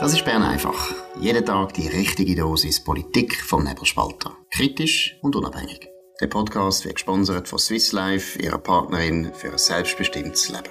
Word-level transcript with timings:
Das 0.00 0.14
ist 0.14 0.24
Bern 0.24 0.42
einfach. 0.42 0.94
Jeden 1.20 1.44
Tag 1.44 1.74
die 1.74 1.86
richtige 1.86 2.34
Dosis 2.34 2.82
Politik 2.82 3.36
vom 3.36 3.64
Nebelspalter. 3.64 4.34
Kritisch 4.50 5.18
und 5.20 5.36
unabhängig. 5.36 5.90
Der 6.22 6.26
Podcast 6.26 6.86
wird 6.86 6.94
gesponsert 6.94 7.46
von 7.46 7.58
Swiss 7.58 7.92
Life, 7.92 8.40
ihrer 8.40 8.56
Partnerin 8.56 9.30
für 9.34 9.52
ein 9.52 9.58
selbstbestimmtes 9.58 10.48
Leben. 10.48 10.70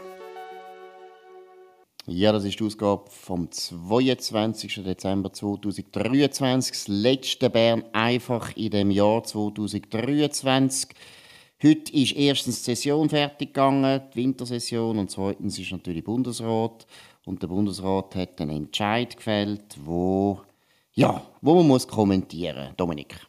Ja, 2.08 2.32
das 2.32 2.44
ist 2.44 2.60
die 2.60 2.64
Ausgabe 2.64 3.06
vom 3.12 3.52
22. 3.52 4.84
Dezember 4.84 5.32
2023. 5.32 6.72
Das 6.72 6.88
letzte 6.88 7.52
Bern 7.52 7.84
einfach 7.94 8.58
in 8.58 8.72
dem 8.72 8.90
Jahr 8.90 9.24
2023. 9.24 10.90
Heute 11.62 11.94
ist 11.94 12.16
erstens 12.16 12.64
die 12.64 12.74
Session 12.74 13.10
fertig 13.10 13.50
gegangen, 13.50 14.02
die 14.12 14.24
Wintersession, 14.24 14.98
und 14.98 15.12
zweitens 15.12 15.60
ist 15.60 15.72
natürlich 15.72 16.04
Bundesrat. 16.04 16.88
Und 17.30 17.44
der 17.44 17.48
Bundesrat 17.48 18.16
hat 18.16 18.42
einen 18.42 18.50
Entscheid 18.50 19.16
gefällt, 19.16 19.78
wo, 19.86 20.42
ja, 20.94 21.22
wo 21.42 21.54
man 21.54 21.68
muss 21.68 21.88
kommentieren 21.88 22.70
muss. 22.70 22.76
Dominik. 22.76 23.20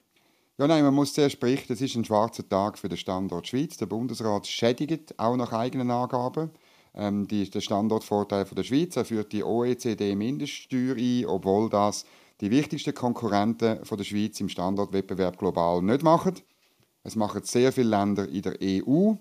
Ja, 0.57 0.67
nein, 0.67 0.85
man 0.85 0.95
muss 0.95 1.13
zuerst 1.13 1.39
berichten, 1.39 1.75
es 1.75 1.83
ist 1.83 1.97
ein 1.97 2.07
schwarzer 2.07 2.49
Tag 2.49 2.79
für 2.79 2.89
den 2.89 2.97
Standort 2.97 3.47
Schweiz. 3.47 3.77
Der 3.77 3.85
Bundesrat 3.85 4.47
schädigt 4.47 5.19
auch 5.19 5.37
nach 5.37 5.53
eigenen 5.53 5.91
Angaben 5.91 6.51
ähm, 6.95 7.29
die, 7.29 7.51
den 7.51 7.61
Standortvorteil 7.61 8.47
von 8.47 8.57
der 8.57 8.63
Schweiz. 8.63 8.97
Er 8.97 9.05
führt 9.05 9.35
die 9.35 9.45
OECD-Mindeststeuer 9.45 10.97
ein, 10.97 11.27
obwohl 11.27 11.69
das 11.69 12.07
die 12.41 12.51
wichtigsten 12.51 12.95
Konkurrenten 12.95 13.85
von 13.85 13.99
der 13.99 14.05
Schweiz 14.05 14.41
im 14.41 14.49
Standortwettbewerb 14.49 15.37
global 15.37 15.83
nicht 15.83 16.03
machen. 16.03 16.37
Es 17.03 17.17
machen 17.17 17.43
sehr 17.45 17.71
viele 17.71 17.91
Länder 17.91 18.27
in 18.27 18.41
der 18.41 18.57
EU. 18.63 19.13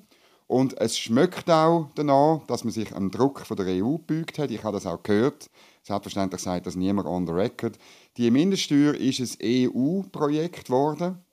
Und 0.50 0.82
es 0.82 0.98
schmeckt 0.98 1.48
auch 1.52 1.92
danach, 1.94 2.42
dass 2.48 2.64
man 2.64 2.74
sich 2.74 2.96
am 2.96 3.12
Druck 3.12 3.42
von 3.42 3.56
der 3.56 3.68
EU 3.68 3.98
gebeugt 3.98 4.40
hat. 4.40 4.50
Ich 4.50 4.64
habe 4.64 4.78
das 4.78 4.88
auch 4.88 5.04
gehört. 5.04 5.48
Selbstverständlich 5.84 6.42
sagt 6.42 6.66
das 6.66 6.76
niemand 6.76 7.08
on 7.08 7.28
the 7.28 7.34
record. 7.34 7.78
Die 8.18 8.32
Mindeststeuer 8.32 8.96
ist 8.96 9.20
ein 9.20 9.70
EU-Projekt 9.72 10.66
geworden. 10.66 11.24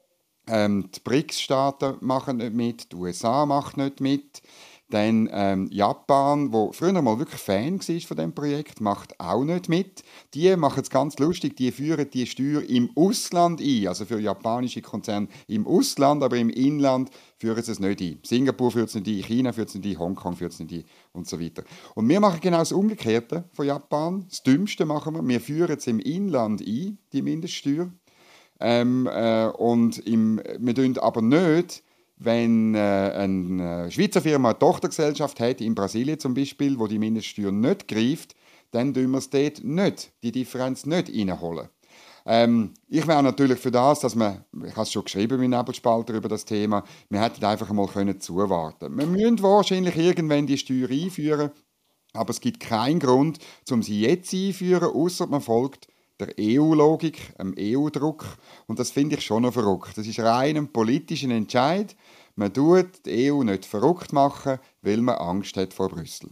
Ähm, 0.46 0.90
die 0.94 1.00
BRICS-Staaten 1.00 1.96
machen 2.02 2.36
nicht 2.36 2.52
mit, 2.52 2.92
die 2.92 2.96
USA 2.96 3.46
macht 3.46 3.78
nicht 3.78 4.02
mit. 4.02 4.42
Dann 4.88 5.28
ähm, 5.32 5.68
Japan, 5.72 6.52
wo 6.52 6.70
früher 6.70 7.02
mal 7.02 7.18
wirklich 7.18 7.40
Fan 7.40 7.80
war 7.80 8.00
von 8.00 8.16
dem 8.16 8.32
Projekt, 8.32 8.80
macht 8.80 9.18
auch 9.18 9.42
nicht 9.42 9.68
mit. 9.68 10.04
Die 10.32 10.54
machen 10.54 10.80
es 10.80 10.90
ganz 10.90 11.18
lustig, 11.18 11.56
die 11.56 11.72
führen 11.72 12.08
die 12.08 12.24
Steuer 12.24 12.62
im 12.62 12.90
Ausland 12.94 13.60
ein, 13.60 13.88
also 13.88 14.04
für 14.04 14.20
japanische 14.20 14.82
Konzerne 14.82 15.26
im 15.48 15.66
Ausland, 15.66 16.22
aber 16.22 16.36
im 16.36 16.50
Inland 16.50 17.10
führen 17.36 17.62
sie 17.64 17.72
es 17.72 17.80
nicht 17.80 18.00
ein. 18.00 18.18
Singapur 18.22 18.70
führt 18.70 18.88
es 18.88 18.94
nicht 18.94 19.08
ein, 19.08 19.22
China 19.24 19.52
führt 19.52 19.70
es 19.70 19.74
nicht 19.74 19.86
ein, 19.86 19.98
Hongkong 19.98 20.36
führt 20.36 20.52
es 20.52 20.60
nicht 20.60 20.72
ein 20.72 20.84
und 21.12 21.26
so 21.26 21.40
weiter. 21.40 21.64
Und 21.96 22.08
wir 22.08 22.20
machen 22.20 22.40
genau 22.40 22.58
das 22.58 22.70
Umgekehrte 22.70 23.44
von 23.54 23.66
Japan. 23.66 24.26
Das 24.28 24.44
Dümmste 24.44 24.86
machen 24.86 25.14
wir, 25.14 25.26
wir 25.26 25.40
führen 25.40 25.76
es 25.76 25.88
im 25.88 25.98
Inland 25.98 26.60
ein, 26.60 26.98
die 27.12 27.22
Mindeststeuer. 27.22 27.90
Ähm, 28.60 29.08
äh, 29.12 29.48
und 29.48 29.98
im, 30.06 30.40
wir 30.58 30.74
tun 30.74 30.96
aber 30.98 31.22
nicht 31.22 31.82
wenn 32.16 32.74
äh, 32.74 32.78
eine 32.78 33.90
Schweizer 33.90 34.22
Firma 34.22 34.50
eine 34.50 34.58
Tochtergesellschaft 34.58 35.38
hat, 35.40 35.60
in 35.60 35.74
Brasilien 35.74 36.18
zum 36.18 36.34
Beispiel, 36.34 36.78
wo 36.78 36.86
die 36.86 36.98
Mindeststeuer 36.98 37.52
nicht 37.52 37.88
greift, 37.88 38.34
dann 38.70 38.94
tun 38.94 39.10
wir 39.10 39.18
es 39.18 39.30
dort 39.30 39.62
nicht, 39.64 40.12
die 40.22 40.32
Differenz 40.32 40.86
nicht 40.86 41.10
reinholen. 41.10 41.68
Ähm, 42.24 42.74
ich 42.88 43.06
wäre 43.06 43.22
natürlich 43.22 43.58
für 43.58 43.70
das, 43.70 44.00
dass 44.00 44.16
man, 44.16 44.44
ich 44.64 44.72
habe 44.72 44.82
es 44.82 44.92
schon 44.92 45.04
geschrieben 45.04 45.38
mit 45.38 45.50
Nebelspalter 45.50 46.14
über 46.14 46.28
das 46.28 46.44
Thema, 46.44 46.82
wir 47.08 47.20
hätten 47.20 47.44
einfach 47.44 47.70
mal 47.70 47.86
können 47.86 48.20
zuwarten. 48.20 48.96
Wir 48.96 49.06
müssen 49.06 49.42
wahrscheinlich 49.42 49.96
irgendwann 49.96 50.46
die 50.46 50.58
Steuer 50.58 50.88
einführen, 50.90 51.50
aber 52.14 52.30
es 52.30 52.40
gibt 52.40 52.60
keinen 52.60 52.98
Grund, 52.98 53.38
um 53.70 53.82
sie 53.82 54.00
jetzt 54.00 54.34
einzuführen, 54.34 54.90
außer 54.90 55.26
man 55.28 55.40
folgt 55.40 55.86
der 56.20 56.34
EU-Logik, 56.40 57.36
dem 57.38 57.54
EU-Druck. 57.58 58.38
Und 58.66 58.78
das 58.78 58.90
finde 58.90 59.16
ich 59.16 59.24
schon 59.24 59.42
noch 59.42 59.52
verrückt. 59.52 59.96
Das 59.96 60.06
ist 60.06 60.20
rein 60.20 60.56
ein 60.56 60.72
politischer 60.72 61.30
Entscheid. 61.30 61.94
Man 62.34 62.52
tut 62.52 63.06
die 63.06 63.32
EU 63.32 63.42
nicht 63.42 63.64
verrückt 63.64 64.12
machen, 64.12 64.58
weil 64.82 64.98
man 64.98 65.16
Angst 65.16 65.56
hat 65.56 65.72
vor 65.72 65.88
Brüssel. 65.88 66.30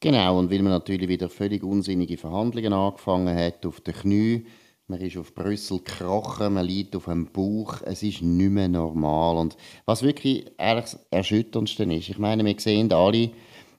Genau, 0.00 0.38
und 0.38 0.50
weil 0.50 0.62
man 0.62 0.72
natürlich 0.72 1.08
wieder 1.08 1.28
völlig 1.28 1.62
unsinnige 1.64 2.16
Verhandlungen 2.18 2.72
angefangen 2.72 3.36
hat, 3.36 3.64
auf 3.66 3.80
den 3.80 3.94
Knie. 3.94 4.46
Man 4.88 5.00
ist 5.00 5.16
auf 5.16 5.34
Brüssel 5.34 5.78
gekrochen, 5.78 6.54
man 6.54 6.64
liegt 6.64 6.94
auf 6.94 7.06
dem 7.06 7.26
Bauch. 7.26 7.82
Es 7.82 8.04
ist 8.04 8.22
nicht 8.22 8.50
mehr 8.50 8.68
normal. 8.68 9.36
Und 9.36 9.56
was 9.84 10.02
wirklich 10.02 10.46
ehrlich 10.58 10.96
erschütterndste 11.10 11.82
ist, 11.84 12.08
ich 12.08 12.18
meine, 12.18 12.44
wir 12.44 12.54
sehen 12.58 12.92
alle, 12.92 13.32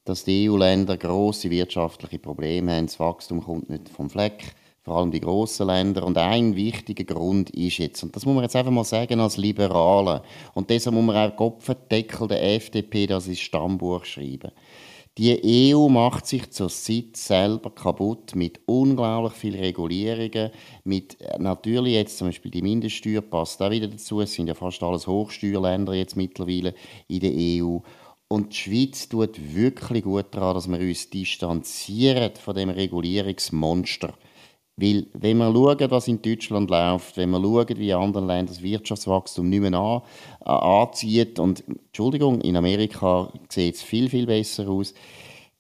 dass 0.04 0.26
die 0.26 0.50
EU-Länder 0.50 0.98
große 0.98 1.50
wirtschaftliche 1.50 2.20
Probleme 2.20 2.74
haben. 2.74 2.88
Das 2.88 3.00
Wachstum 3.00 3.42
kommt 3.42 3.70
nicht 3.70 3.88
vom 3.88 4.10
Fleck 4.10 4.56
vor 4.88 5.00
allem 5.00 5.12
die 5.12 5.20
grossen 5.20 5.68
Länder. 5.68 6.06
Und 6.06 6.18
ein 6.18 6.56
wichtiger 6.56 7.04
Grund 7.04 7.50
ist 7.50 7.78
jetzt, 7.78 8.02
und 8.04 8.16
das 8.16 8.26
muss 8.26 8.34
man 8.34 8.46
jetzt 8.46 8.56
einfach 8.56 8.72
mal 8.72 8.86
sagen 8.86 9.20
als 9.20 9.36
Liberale, 9.36 10.22
und 10.54 10.70
deshalb 10.70 10.96
muss 10.96 11.04
man 11.04 11.18
auch 11.18 11.36
Kopfendeckel 11.36 12.30
der 12.30 12.56
FDP 12.56 13.06
das 13.06 13.28
ins 13.28 13.42
Stammbuch 13.42 14.06
schreiben. 14.06 14.52
Die 15.18 15.74
EU 15.74 15.90
macht 15.90 16.26
sich 16.26 16.52
zur 16.52 16.70
Zeit 16.70 17.18
selber 17.18 17.72
kaputt 17.72 18.34
mit 18.36 18.62
unglaublich 18.66 19.34
vielen 19.34 19.60
Regulierungen, 19.60 20.52
mit 20.86 21.20
äh, 21.20 21.38
natürlich 21.38 21.96
jetzt 21.96 22.18
zum 22.18 22.30
Beispiel 22.30 22.52
die 22.52 22.62
Mindeststeuer 22.62 23.22
passt 23.22 23.60
da 23.60 23.70
wieder 23.70 23.88
dazu. 23.88 24.22
Es 24.22 24.34
sind 24.34 24.48
ja 24.48 24.54
fast 24.54 24.82
alles 24.84 25.06
Hochsteuerländer 25.06 25.96
jetzt 25.96 26.16
mittlerweile 26.16 26.74
in 27.10 27.20
der 27.20 27.34
EU. 27.36 27.80
Und 28.30 28.54
die 28.54 28.58
Schweiz 28.58 29.10
tut 29.10 29.38
wirklich 29.54 30.04
gut 30.04 30.28
daran, 30.32 30.56
dass 30.56 30.70
wir 30.70 30.80
uns 30.80 31.10
distanzieren 31.10 32.32
von 32.36 32.56
dem 32.56 32.70
Regulierungsmonster 32.70 34.14
weil, 34.78 35.08
wenn 35.14 35.38
wir 35.38 35.52
schauen, 35.52 35.92
was 35.92 36.08
in 36.08 36.22
Deutschland 36.22 36.70
läuft, 36.70 37.18
wenn 37.18 37.32
wir 37.32 37.42
schauen, 37.42 37.78
wie 37.78 37.90
in 37.90 37.96
anderen 37.96 38.28
Ländern 38.28 38.54
das 38.54 38.62
Wirtschaftswachstum 38.62 39.50
nicht 39.50 39.62
mehr 39.62 39.74
an, 39.74 40.02
äh, 40.46 40.50
anzieht, 40.50 41.40
und, 41.40 41.64
Entschuldigung, 41.68 42.42
in 42.42 42.56
Amerika 42.56 43.34
sieht 43.50 43.76
es 43.76 43.82
viel, 43.82 44.08
viel 44.08 44.28
besser 44.28 44.70
aus, 44.70 44.94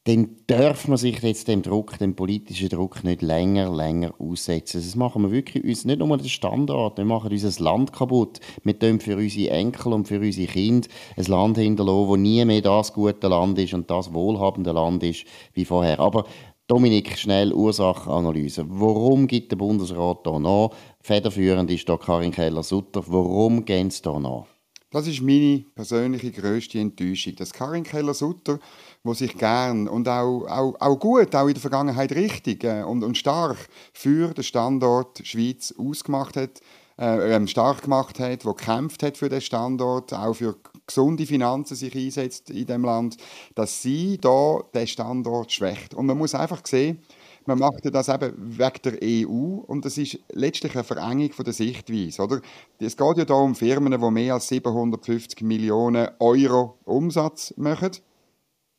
dann 0.03 0.37
darf 0.45 0.87
man 0.87 0.97
sich 0.97 1.19
jetzt 1.21 1.49
dem 1.49 1.63
Druck, 1.63 1.97
dem 1.97 2.15
politischen 2.15 2.69
Druck 2.69 3.03
nicht 3.03 3.21
länger, 3.21 3.75
länger 3.75 4.13
aussetzen. 4.19 4.81
Das 4.81 4.95
machen 4.95 5.23
wir 5.23 5.31
wirklich 5.31 5.65
uns 5.65 5.83
nicht 5.83 5.99
nur 5.99 6.15
den 6.15 6.29
Standard, 6.29 6.97
wir 6.97 7.03
machen 7.03 7.29
unser 7.29 7.61
Land 7.61 7.91
kaputt. 7.91 8.39
Wir 8.63 8.79
tun 8.79 9.01
für 9.01 9.17
unsere 9.17 9.49
Enkel 9.49 9.91
und 9.91 10.07
für 10.07 10.19
unsere 10.19 10.47
Kinder 10.47 10.87
ein 11.17 11.25
Land 11.25 11.57
hinterlassen, 11.57 12.07
wo 12.07 12.15
nie 12.15 12.45
mehr 12.45 12.61
das 12.61 12.93
gute 12.93 13.27
Land 13.27 13.59
ist 13.59 13.73
und 13.73 13.89
das 13.89 14.13
wohlhabende 14.13 14.71
Land 14.71 15.03
ist 15.03 15.25
wie 15.53 15.65
vorher. 15.65 15.99
Aber 15.99 16.23
Dominik, 16.69 17.17
schnell 17.17 17.53
Ursachenanalyse. 17.53 18.65
Warum 18.67 19.25
gibt 19.25 19.53
der 19.53 19.55
Bundesrat 19.55 20.19
hier 20.25 20.37
nach? 20.37 20.71
Federführend 20.99 21.71
ist 21.71 21.87
hier 21.87 21.97
Karin 21.97 22.33
Keller-Sutter. 22.33 23.05
Warum 23.07 23.63
gehen 23.63 23.89
sie 23.89 24.01
hier 24.03 24.19
nach? 24.19 24.47
Das 24.91 25.07
ist 25.07 25.21
meine 25.21 25.63
persönliche 25.75 26.29
grösste 26.29 26.79
Enttäuschung. 26.79 27.35
Dass 27.37 27.53
Karin 27.53 27.85
Keller-Sutter, 27.85 28.59
die 29.05 29.13
sich 29.13 29.37
gern 29.37 29.87
und 29.87 30.09
auch, 30.09 30.45
auch, 30.45 30.75
auch 30.77 30.99
gut, 30.99 31.33
auch 31.33 31.47
in 31.47 31.53
der 31.53 31.61
Vergangenheit 31.61 32.11
richtig 32.11 32.65
äh, 32.65 32.83
und, 32.83 33.01
und 33.01 33.17
stark 33.17 33.69
für 33.93 34.33
den 34.33 34.43
Standort 34.43 35.25
Schweiz 35.25 35.73
ausgemacht 35.77 36.35
hat, 36.35 36.59
äh, 36.99 37.33
ähm, 37.33 37.47
stark 37.47 37.83
gemacht 37.83 38.19
hat, 38.19 38.43
wo 38.43 38.53
gekämpft 38.53 39.03
hat 39.03 39.15
für 39.15 39.29
den 39.29 39.39
Standort, 39.39 40.13
auch 40.13 40.33
für 40.33 40.57
gesunde 40.87 41.25
Finanzen 41.25 41.75
sich 41.75 41.95
einsetzt 41.95 42.49
in 42.49 42.65
dem 42.65 42.83
Land, 42.83 43.17
dass 43.55 43.81
sie 43.81 44.17
da 44.17 44.61
den 44.73 44.87
Standort 44.87 45.51
schwächt. 45.51 45.93
Und 45.93 46.07
man 46.07 46.17
muss 46.17 46.33
einfach 46.33 46.65
sehen, 46.65 46.99
man 47.47 47.59
macht 47.59 47.85
das 47.85 48.09
eben 48.09 48.33
wegen 48.35 48.81
der 48.83 48.99
EU 49.01 49.61
und 49.67 49.85
das 49.85 49.97
ist 49.97 50.19
letztlich 50.33 50.73
eine 50.75 50.83
Verengung 50.83 51.31
von 51.31 51.45
der 51.45 51.53
Sichtweise. 51.53 52.21
Oder? 52.21 52.41
Es 52.77 52.97
geht 52.97 53.17
ja 53.17 53.23
da 53.23 53.35
um 53.35 53.55
Firmen, 53.55 53.99
die 53.99 54.11
mehr 54.11 54.33
als 54.33 54.49
750 54.49 55.41
Millionen 55.43 56.09
Euro 56.19 56.77
Umsatz 56.83 57.53
machen. 57.55 57.91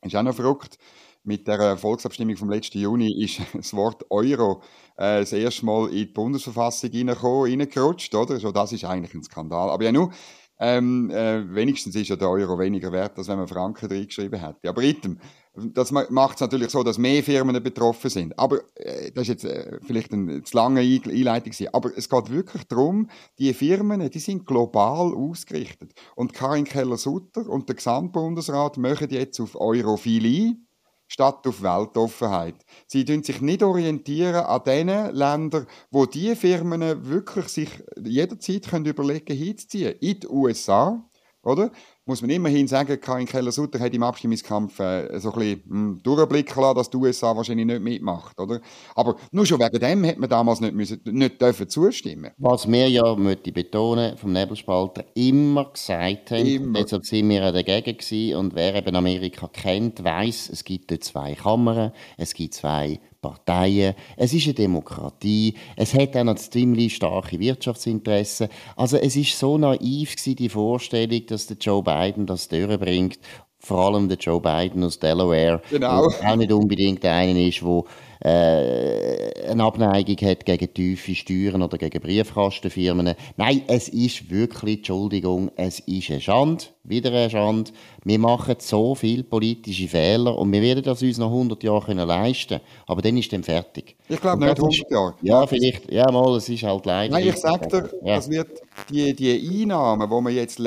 Ist 0.02 0.14
auch 0.14 0.22
noch 0.22 0.34
verrückt. 0.34 0.78
Mit 1.24 1.48
der 1.48 1.78
Volksabstimmung 1.78 2.36
vom 2.36 2.50
letzten 2.50 2.78
Juni 2.78 3.24
ist 3.24 3.40
das 3.54 3.72
Wort 3.74 4.04
Euro 4.10 4.62
äh, 4.96 5.20
das 5.20 5.32
erste 5.32 5.64
Mal 5.64 5.88
in 5.88 5.96
die 5.96 6.06
Bundesverfassung 6.06 6.90
reingerutscht, 6.92 8.14
oder? 8.14 8.38
So, 8.38 8.52
das 8.52 8.72
ist 8.72 8.84
eigentlich 8.84 9.14
ein 9.14 9.22
Skandal. 9.22 9.70
Aber 9.70 9.82
ja, 9.84 9.92
nur, 9.92 10.10
ähm, 10.58 11.10
äh, 11.10 11.54
wenigstens 11.54 11.94
ist 11.94 12.08
ja 12.08 12.16
der 12.16 12.30
Euro 12.30 12.58
weniger 12.58 12.90
wert, 12.90 13.16
als 13.16 13.28
wenn 13.28 13.38
man 13.38 13.46
Franken 13.46 13.88
reingeschrieben 13.88 14.40
hätte. 14.40 14.68
Aber 14.68 14.82
item, 14.82 15.18
das 15.54 15.92
macht 15.92 16.36
es 16.36 16.40
natürlich 16.40 16.70
so, 16.70 16.82
dass 16.82 16.98
mehr 16.98 17.22
Firmen 17.22 17.62
betroffen 17.62 18.10
sind. 18.10 18.38
Aber 18.38 18.60
äh, 18.74 19.10
das 19.12 19.22
ist 19.22 19.28
jetzt 19.28 19.44
äh, 19.44 19.78
vielleicht 19.86 20.12
eine 20.12 20.42
zu 20.42 20.56
lange 20.56 20.80
Einleitung 20.80 21.52
gewesen. 21.52 21.68
Aber 21.72 21.90
es 21.96 22.08
geht 22.08 22.30
wirklich 22.30 22.64
darum, 22.64 23.08
die 23.38 23.52
Firmen, 23.54 24.08
die 24.10 24.18
sind 24.18 24.46
global 24.46 25.14
ausgerichtet. 25.14 25.92
Und 26.16 26.32
Karin 26.32 26.64
Keller-Sutter 26.64 27.48
und 27.48 27.68
der 27.68 27.76
Gesamtbundesrat 27.76 28.76
machen 28.78 29.08
jetzt 29.10 29.40
auf 29.40 29.54
Europhilie 29.60 30.56
statt 31.08 31.46
auf 31.46 31.62
Weltoffenheit. 31.62 32.64
Sie 32.86 33.04
orientieren 33.04 33.22
sich 33.24 33.40
nicht 33.40 33.62
orientieren 33.62 34.44
an 34.44 34.62
den 34.64 34.88
Ländern, 34.88 35.66
wo 35.90 36.06
die 36.06 36.36
Firmen 36.36 36.82
wirklich 37.08 37.48
sich 37.48 37.70
jederzeit 38.00 38.68
können 38.68 38.86
überlegen 38.86 39.36
hinzuziehen. 39.36 39.96
In 40.00 40.20
die 40.20 40.28
USA, 40.28 41.04
oder? 41.42 41.72
Muss 42.08 42.22
man 42.22 42.30
immerhin 42.30 42.66
sagen, 42.66 42.98
Karin 43.00 43.26
Keller-Sutter 43.26 43.78
hat 43.78 43.94
im 43.94 44.02
Abstimmungskampf 44.02 44.80
äh, 44.80 45.20
so 45.20 45.30
ein 45.32 45.38
bisschen 45.38 45.62
hm, 45.68 46.00
durchblicken 46.02 46.62
lassen, 46.62 46.76
dass 46.76 46.90
die 46.90 46.96
USA 46.96 47.36
wahrscheinlich 47.36 47.66
nicht 47.66 47.82
mitmacht, 47.82 48.40
oder? 48.40 48.60
Aber 48.94 49.16
nur 49.30 49.44
schon 49.44 49.60
wegen 49.60 49.78
dem 49.78 50.06
hat 50.06 50.18
man 50.18 50.30
damals 50.30 50.60
nicht, 50.60 50.74
müssen, 50.74 51.00
nicht 51.04 51.40
dürfen 51.40 51.68
zustimmen. 51.68 52.30
Was 52.38 52.66
wir 52.66 52.88
ja, 52.88 53.14
möchte 53.14 53.52
betonen, 53.52 54.16
vom 54.16 54.32
Nebelspalter 54.32 55.04
immer 55.14 55.70
gesagt 55.70 56.30
haben, 56.30 56.46
immer. 56.46 56.82
deshalb 56.82 57.04
sind 57.04 57.28
wir 57.28 57.52
dagegen 57.52 57.98
gewesen. 57.98 58.36
und 58.36 58.54
wer 58.54 58.74
eben 58.74 58.96
Amerika 58.96 59.48
kennt, 59.48 60.02
weiß, 60.02 60.48
es 60.50 60.64
gibt 60.64 60.90
dort 60.90 61.04
zwei 61.04 61.34
Kammern, 61.34 61.92
es 62.16 62.32
gibt 62.32 62.54
zwei 62.54 63.00
Parteien. 63.20 63.94
Es 64.16 64.32
ist 64.32 64.44
eine 64.44 64.54
Demokratie. 64.54 65.54
Es 65.76 65.94
hat 65.94 66.16
auch 66.16 66.24
noch 66.24 66.36
ziemlich 66.36 66.94
starke 66.94 67.38
Wirtschaftsinteressen. 67.40 68.48
Also 68.76 68.96
es 68.96 69.16
ist 69.16 69.38
so 69.38 69.58
naiv 69.58 70.16
gewesen, 70.16 70.36
die 70.36 70.48
Vorstellung, 70.48 71.26
dass 71.26 71.46
der 71.46 71.56
Joe 71.56 71.82
Biden 71.82 72.26
das 72.26 72.48
durchbringt. 72.48 73.18
Vor 73.60 73.86
allem 73.86 74.08
der 74.08 74.18
Joe 74.18 74.40
Biden 74.40 74.84
aus 74.84 75.00
Delaware, 75.00 75.60
genau. 75.68 76.06
auch 76.06 76.36
nicht 76.36 76.52
unbedingt 76.52 77.02
der 77.02 77.14
eine 77.14 77.48
ist, 77.48 77.60
der 77.60 77.82
äh, 78.20 79.50
eine 79.50 79.62
Abneigung 79.62 80.16
hat 80.28 80.44
gegen 80.44 80.74
tiefe 80.74 81.14
Steuern 81.14 81.62
oder 81.62 81.78
gegen 81.78 82.00
Briefkastenfirmen. 82.00 83.14
Nein, 83.36 83.62
es 83.68 83.88
ist 83.88 84.30
wirklich, 84.30 84.78
Entschuldigung, 84.78 85.50
es 85.56 85.80
ist 85.80 86.10
eine 86.10 86.20
Schande, 86.20 86.64
wieder 86.82 87.10
eine 87.10 87.30
Schande. 87.30 87.70
Wir 88.04 88.18
machen 88.18 88.56
so 88.58 88.94
viele 88.94 89.22
politische 89.22 89.88
Fehler 89.88 90.36
und 90.36 90.52
wir 90.52 90.62
werden 90.62 90.82
das 90.82 91.02
uns 91.02 91.18
noch 91.18 91.28
100 91.28 91.62
Jahre 91.62 91.86
können 91.86 92.06
leisten 92.06 92.60
Aber 92.86 93.02
dann 93.02 93.16
ist 93.16 93.32
dann 93.32 93.42
fertig. 93.42 93.96
Ich 94.08 94.20
glaube 94.20 94.44
nicht 94.44 94.56
100 94.56 94.90
Jahre. 94.90 95.14
Ja, 95.22 95.46
vielleicht, 95.46 95.90
ja 95.92 96.10
mal, 96.10 96.36
es 96.36 96.48
ist 96.48 96.62
halt 96.62 96.86
leider. 96.86 97.14
Nein, 97.14 97.28
ich 97.28 97.36
sage 97.36 97.68
dir, 97.68 97.90
ja. 98.02 98.16
das 98.16 98.30
wird 98.30 98.60
die, 98.90 99.14
die 99.14 99.62
Einnahmen, 99.62 100.08
die 100.08 100.20
man 100.20 100.34
jetzt 100.34 100.58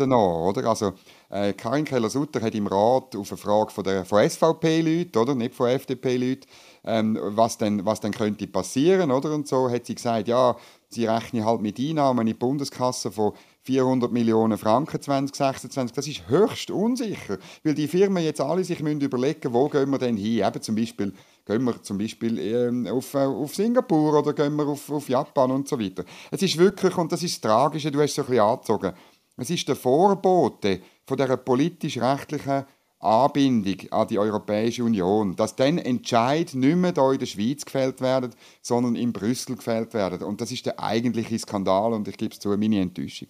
noch, 0.00 0.48
oder? 0.48 0.68
Also, 0.68 0.92
äh, 1.30 1.52
Karin 1.52 1.84
Keller-Sutter 1.84 2.40
hat 2.40 2.54
im 2.54 2.66
Rat 2.66 3.16
auf 3.16 3.30
eine 3.30 3.38
Frage 3.38 3.70
von, 3.70 3.84
der, 3.84 4.04
von 4.04 4.28
SVP-Leuten, 4.28 5.18
oder? 5.18 5.34
Nicht 5.34 5.54
von 5.54 5.68
FDP-Leuten, 5.68 6.46
ähm, 6.84 7.18
was, 7.20 7.58
denn, 7.58 7.84
was 7.84 8.00
denn 8.00 8.12
könnte 8.12 8.46
passieren, 8.46 9.10
oder? 9.10 9.34
Und 9.34 9.48
so 9.48 9.70
hat 9.70 9.86
sie 9.86 9.94
gesagt, 9.94 10.28
ja, 10.28 10.56
sie 10.88 11.06
rechnen 11.06 11.44
halt 11.44 11.60
mit 11.60 11.78
Einnahmen 11.78 12.20
in 12.20 12.26
die 12.26 12.34
Bundeskasse 12.34 13.10
von 13.10 13.32
400 13.62 14.12
Millionen 14.12 14.58
Franken 14.58 15.00
2026. 15.00 15.94
Das 15.94 16.06
ist 16.06 16.28
höchst 16.28 16.70
unsicher, 16.70 17.38
weil 17.62 17.74
die 17.74 17.88
Firmen 17.88 18.22
jetzt 18.22 18.40
alle 18.40 18.62
sich 18.62 18.80
müssen 18.80 19.00
überlegen, 19.00 19.52
wo 19.52 19.68
gehen 19.68 19.90
wir 19.90 19.98
denn 19.98 20.16
hin? 20.16 20.44
Eben 20.44 20.62
zum 20.62 20.74
Beispiel 20.74 21.12
gehen 21.46 21.64
wir 21.64 21.82
zum 21.82 21.98
Beispiel 21.98 22.38
ähm, 22.38 22.86
auf, 22.86 23.14
äh, 23.14 23.18
auf 23.18 23.54
Singapur 23.54 24.18
oder 24.18 24.32
gehen 24.32 24.56
wir 24.56 24.66
auf, 24.66 24.90
auf 24.90 25.08
Japan 25.08 25.50
und 25.50 25.68
so 25.68 25.80
weiter. 25.80 26.04
Es 26.30 26.42
ist 26.42 26.58
wirklich, 26.58 26.96
und 26.96 27.10
das 27.12 27.22
ist 27.22 27.42
das 27.42 27.50
Tragische, 27.50 27.90
du 27.90 28.00
hast 28.00 28.10
es 28.10 28.16
so 28.16 28.22
ein 28.22 28.28
bisschen 28.28 28.44
angezogen, 28.44 28.92
es 29.36 29.50
ist 29.50 29.66
der 29.66 29.76
Vorbote 29.76 30.80
von 31.06 31.16
dieser 31.16 31.36
politisch-rechtlichen 31.36 32.64
Anbindung 33.04 33.90
an 33.90 34.08
die 34.08 34.18
Europäische 34.18 34.84
Union, 34.84 35.36
dass 35.36 35.56
dann 35.56 35.78
Entscheid 35.78 36.54
nicht 36.54 36.76
mehr 36.76 36.92
hier 36.94 37.12
in 37.12 37.18
der 37.18 37.26
Schweiz 37.26 37.64
gefällt 37.64 38.00
werden, 38.00 38.34
sondern 38.62 38.96
in 38.96 39.12
Brüssel 39.12 39.56
gefällt 39.56 39.94
werden. 39.94 40.22
Und 40.22 40.40
das 40.40 40.52
ist 40.52 40.66
der 40.66 40.80
eigentliche 40.80 41.38
Skandal 41.38 41.92
und 41.92 42.08
ich 42.08 42.16
gebe 42.16 42.32
es 42.32 42.40
zu, 42.40 42.48
meine 42.56 42.80
Enttäuschung. 42.80 43.28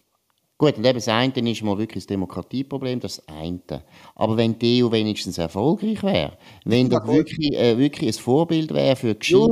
Gut, 0.64 0.78
und 0.78 0.87
eben 0.87 0.94
das 0.94 1.08
eine 1.08 1.50
ist 1.50 1.62
mal 1.62 1.76
wirklich 1.76 2.05
das 2.05 2.06
Demokratieproblem, 2.06 2.99
das 2.99 3.22
eine. 3.28 3.82
Aber 4.14 4.34
wenn 4.38 4.58
die 4.58 4.82
EU 4.82 4.90
wenigstens 4.90 5.37
erfolgreich 5.37 6.02
wäre, 6.02 6.38
wenn 6.64 6.88
doch 6.88 7.06
wirklich, 7.06 7.52
äh, 7.52 7.76
wirklich 7.76 8.16
ein 8.16 8.22
Vorbild 8.22 8.72
wäre 8.72 8.96
für 8.96 9.14
gescheite, 9.14 9.50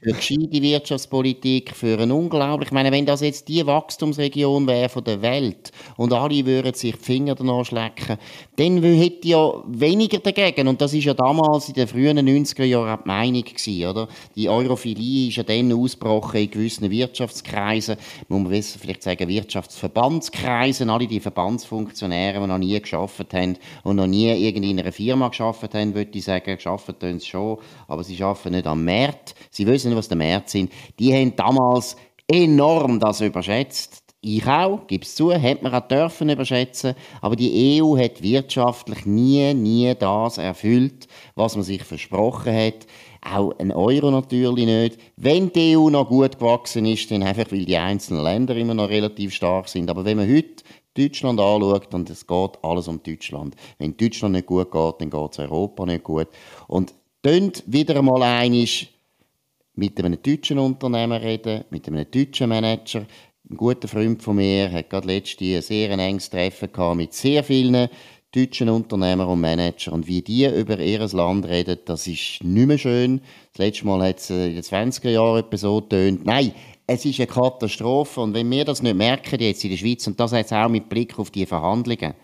für 0.00 0.12
gescheite 0.12 0.62
Wirtschaftspolitik, 0.62 1.76
für 1.76 1.96
eine 1.96 2.12
unglaublich, 2.12 2.70
ich 2.70 2.72
meine, 2.72 2.90
wenn 2.90 3.06
das 3.06 3.20
jetzt 3.20 3.46
die 3.46 3.64
Wachstumsregion 3.64 4.66
wäre 4.66 4.88
von 4.88 5.04
der 5.04 5.22
Welt 5.22 5.70
und 5.96 6.12
alle 6.12 6.44
würden 6.44 6.74
sich 6.74 6.96
die 6.96 7.00
Finger 7.00 7.36
danach 7.36 7.64
schlecken, 7.64 8.18
dann 8.56 8.82
hätte 8.82 9.28
ja 9.28 9.62
weniger 9.68 10.18
dagegen. 10.18 10.66
Und 10.66 10.80
das 10.80 10.92
ist 10.92 11.04
ja 11.04 11.14
damals 11.14 11.68
in 11.68 11.74
den 11.74 11.86
frühen 11.86 12.18
90er 12.18 12.64
Jahren 12.64 12.98
die 13.04 13.06
Meinung 13.06 13.44
gewesen, 13.44 13.86
oder? 13.86 14.08
Die 14.34 14.48
Europhilie 14.48 15.28
ist 15.28 15.36
ja 15.36 15.44
dann 15.44 15.72
ausgebrochen 15.72 16.40
in 16.40 16.50
gewissen 16.50 16.90
Wirtschaftskreisen, 16.90 17.96
muss 18.26 18.42
man 18.42 18.60
vielleicht 18.60 19.04
sagen, 19.04 19.28
Wirtschafts 19.28 19.67
Wirtschaftsverbandskreisen, 19.68 20.88
alle 20.88 21.06
die 21.06 21.20
Verbandsfunktionäre, 21.20 22.40
die 22.40 22.46
noch 22.46 22.58
nie 22.58 22.80
geschafft 22.80 23.32
haben 23.34 23.58
und 23.84 23.96
noch 23.96 24.06
nie 24.06 24.28
irgendwie 24.28 24.70
in 24.70 24.80
einer 24.80 24.92
Firma 24.92 25.28
geschafft 25.28 25.74
haben, 25.74 25.94
würde 25.94 26.16
ich 26.16 26.24
sagen, 26.24 26.56
geschafft 26.56 26.98
tun 26.98 27.20
sie 27.20 27.26
schon, 27.26 27.58
aber 27.86 28.02
sie 28.02 28.22
arbeiten 28.22 28.52
nicht 28.52 28.66
am 28.66 28.84
Markt. 28.84 29.34
Sie 29.50 29.66
wissen 29.66 29.88
nicht, 29.88 29.98
was 29.98 30.08
der 30.08 30.16
Markt 30.16 30.48
sind. 30.48 30.72
Die 30.98 31.12
haben 31.12 31.36
damals 31.36 31.96
enorm 32.26 32.98
das 32.98 33.20
überschätzt. 33.20 34.02
Ich 34.20 34.44
auch, 34.46 34.86
gebe 34.88 35.04
es 35.04 35.14
zu, 35.14 35.32
hätte 35.32 35.62
man 35.62 35.74
auch 35.74 35.86
dürfen 35.86 36.28
überschätzen, 36.28 36.94
aber 37.20 37.36
die 37.36 37.80
EU 37.80 37.96
hat 37.96 38.20
wirtschaftlich 38.20 39.06
nie, 39.06 39.54
nie 39.54 39.94
das 39.94 40.38
erfüllt, 40.38 41.06
was 41.36 41.54
man 41.54 41.64
sich 41.64 41.84
versprochen 41.84 42.52
hat. 42.52 42.86
Auch 43.30 43.58
ein 43.58 43.72
Euro 43.72 44.10
natürlich 44.10 44.66
nicht. 44.66 44.98
Wenn 45.16 45.52
die 45.52 45.76
EU 45.76 45.90
noch 45.90 46.08
gut 46.08 46.38
gewachsen 46.38 46.86
ist, 46.86 47.10
dann 47.10 47.22
einfach, 47.22 47.50
weil 47.50 47.64
die 47.64 47.76
einzelnen 47.76 48.22
Länder 48.22 48.56
immer 48.56 48.74
noch 48.74 48.88
relativ 48.88 49.34
stark 49.34 49.68
sind. 49.68 49.90
Aber 49.90 50.04
wenn 50.04 50.16
man 50.16 50.28
heute 50.28 50.62
Deutschland 50.96 51.38
anschaut, 51.38 51.94
und 51.94 52.10
es 52.10 52.26
geht 52.26 52.50
alles 52.62 52.88
um 52.88 53.02
Deutschland. 53.02 53.54
Wenn 53.78 53.96
Deutschland 53.96 54.34
nicht 54.34 54.46
gut 54.46 54.70
geht, 54.70 54.94
dann 55.00 55.10
geht 55.10 55.32
es 55.32 55.38
Europa 55.38 55.86
nicht 55.86 56.04
gut. 56.04 56.28
Und 56.66 56.94
tönt 57.22 57.62
wieder 57.66 57.96
einmal 57.96 58.22
einig 58.22 58.92
mit 59.74 59.98
einem 60.02 60.20
deutschen 60.20 60.58
Unternehmer 60.58 61.20
reden, 61.20 61.64
mit 61.70 61.86
einem 61.86 62.10
deutschen 62.10 62.48
Manager. 62.48 63.06
Ein 63.50 63.56
guter 63.56 63.88
Freund 63.88 64.22
von 64.22 64.36
mir 64.36 64.70
hat 64.70 64.90
gerade 64.90 65.06
letztes 65.06 65.56
ein 65.56 65.62
sehr 65.62 65.90
enges 65.90 66.30
Treffen 66.30 66.72
gehabt 66.72 66.96
mit 66.96 67.14
sehr 67.14 67.44
vielen 67.44 67.88
deutschen 68.32 68.68
Unternehmer 68.68 69.26
und 69.26 69.40
Manager 69.40 69.92
und 69.92 70.06
wie 70.06 70.20
die 70.20 70.44
über 70.46 70.78
ihr 70.78 71.06
Land 71.08 71.46
reden, 71.46 71.78
das 71.86 72.06
ist 72.06 72.44
nicht 72.44 72.66
mehr 72.66 72.76
schön. 72.76 73.22
Das 73.52 73.58
letzte 73.58 73.86
Mal 73.86 74.06
hat 74.06 74.18
es 74.18 74.28
in 74.28 74.54
den 74.54 74.62
20er 74.62 75.10
Jahren 75.10 75.44
so 75.52 75.80
getönt. 75.80 76.26
Nein, 76.26 76.52
es 76.86 77.06
ist 77.06 77.20
eine 77.20 77.26
Katastrophe 77.26 78.20
und 78.20 78.34
wenn 78.34 78.50
wir 78.50 78.66
das 78.66 78.82
nicht 78.82 78.96
merken 78.96 79.40
jetzt 79.40 79.64
in 79.64 79.70
der 79.70 79.78
Schweiz, 79.78 80.06
und 80.06 80.20
das 80.20 80.32
jetzt 80.32 80.52
auch 80.52 80.68
mit 80.68 80.88
Blick 80.88 81.18
auf 81.18 81.30
die 81.30 81.46
Verhandlungen, 81.46 82.14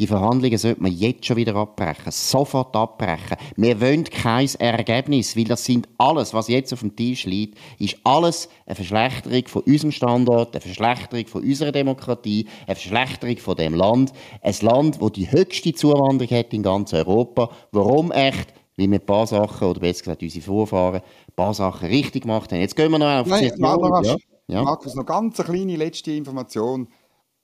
die 0.00 0.06
Verhandlungen 0.06 0.56
sollte 0.56 0.82
man 0.82 0.92
jetzt 0.92 1.26
schon 1.26 1.36
wieder 1.36 1.54
abbrechen. 1.54 2.10
Sofort 2.10 2.74
abbrechen. 2.74 3.36
Wir 3.56 3.78
wollen 3.82 4.04
kein 4.04 4.48
Ergebnis, 4.58 5.36
weil 5.36 5.44
das 5.44 5.62
sind 5.62 5.88
alles, 5.98 6.32
was 6.32 6.48
jetzt 6.48 6.72
auf 6.72 6.80
dem 6.80 6.96
Tisch 6.96 7.26
liegt, 7.26 7.58
ist 7.78 7.98
alles 8.02 8.48
eine 8.64 8.76
Verschlechterung 8.76 9.46
von 9.46 9.62
unserem 9.62 9.92
Standort, 9.92 10.54
eine 10.54 10.62
Verschlechterung 10.62 11.26
von 11.26 11.44
unserer 11.44 11.70
Demokratie, 11.70 12.48
eine 12.66 12.76
Verschlechterung 12.76 13.36
von 13.36 13.56
dem 13.56 13.74
Land. 13.74 14.12
Ein 14.40 14.54
Land, 14.62 15.02
das 15.02 15.12
die 15.12 15.30
höchste 15.30 15.74
Zuwanderung 15.74 16.34
hat 16.34 16.54
in 16.54 16.62
ganz 16.62 16.94
Europa. 16.94 17.50
Warum 17.72 18.10
echt? 18.10 18.54
Weil 18.78 18.90
wir 18.90 18.98
ein 18.98 19.04
paar 19.04 19.26
Sachen, 19.26 19.68
oder 19.68 19.80
besser 19.80 20.04
gesagt 20.04 20.22
unsere 20.22 20.42
Vorfahren, 20.42 21.02
ein 21.02 21.34
paar 21.36 21.52
Sachen 21.52 21.88
richtig 21.88 22.22
gemacht 22.22 22.50
haben. 22.50 22.60
Jetzt 22.60 22.74
gehen 22.74 22.90
wir 22.90 22.98
noch 22.98 23.20
auf 23.20 23.24
die 23.24 23.48
Nein, 23.48 23.52
Markus, 23.58 24.06
ja? 24.06 24.16
Ja. 24.48 24.62
Markus, 24.64 24.94
noch 24.94 25.06
ganz 25.06 25.38
eine 25.38 25.48
kleine 25.48 25.76
letzte 25.76 26.10
Information. 26.12 26.88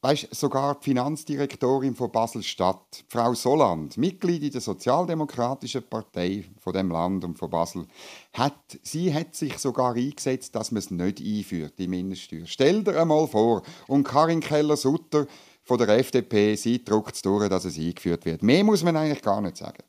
Weißt, 0.07 0.33
sogar 0.37 0.77
die 0.77 0.85
Finanzdirektorin 0.85 1.97
von 1.97 2.13
Basel-Stadt, 2.13 3.05
Frau 3.09 3.35
Soland, 3.35 3.97
Mitglied 3.97 4.45
in 4.45 4.53
der 4.53 4.61
Sozialdemokratischen 4.61 5.83
Partei 5.83 6.45
von 6.61 6.73
dem 6.73 6.93
Land 6.93 7.25
und 7.25 7.37
von 7.37 7.51
Basel, 7.51 7.87
hat, 8.33 8.79
sie 8.85 9.13
hat 9.13 9.35
sich 9.35 9.59
sogar 9.59 9.95
eingesetzt, 9.95 10.55
dass 10.55 10.71
man 10.71 10.79
es 10.79 10.93
nicht 10.93 11.21
einführt, 11.21 11.77
die 11.81 11.89
Mindeststeuer. 11.89 12.47
Stell 12.47 12.85
dir 12.85 13.01
einmal 13.01 13.27
vor, 13.27 13.63
und 13.89 14.05
Karin 14.05 14.39
Keller-Sutter 14.39 15.27
von 15.65 15.79
der 15.79 15.89
FDP, 15.89 16.55
sie 16.55 16.85
druckt 16.85 17.17
es 17.17 17.23
durch, 17.23 17.49
dass 17.49 17.65
es 17.65 17.77
eingeführt 17.77 18.27
wird. 18.27 18.45
Mehr 18.45 18.63
muss 18.63 18.85
man 18.85 18.97
eigentlich 18.97 19.23
gar 19.23 19.41
nicht 19.41 19.57
sagen. 19.57 19.83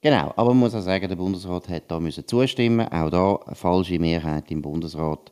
Genau, 0.00 0.32
aber 0.36 0.54
man 0.54 0.60
muss 0.60 0.74
auch 0.74 0.80
sagen, 0.80 1.06
der 1.06 1.16
Bundesrat 1.16 1.68
hat 1.68 1.90
da 1.90 2.00
müssen 2.00 2.26
zustimmen. 2.26 2.88
Auch 2.88 3.10
da 3.10 3.34
eine 3.44 3.54
falsche 3.54 3.98
Mehrheit 3.98 4.50
im 4.50 4.62
Bundesrat 4.62 5.30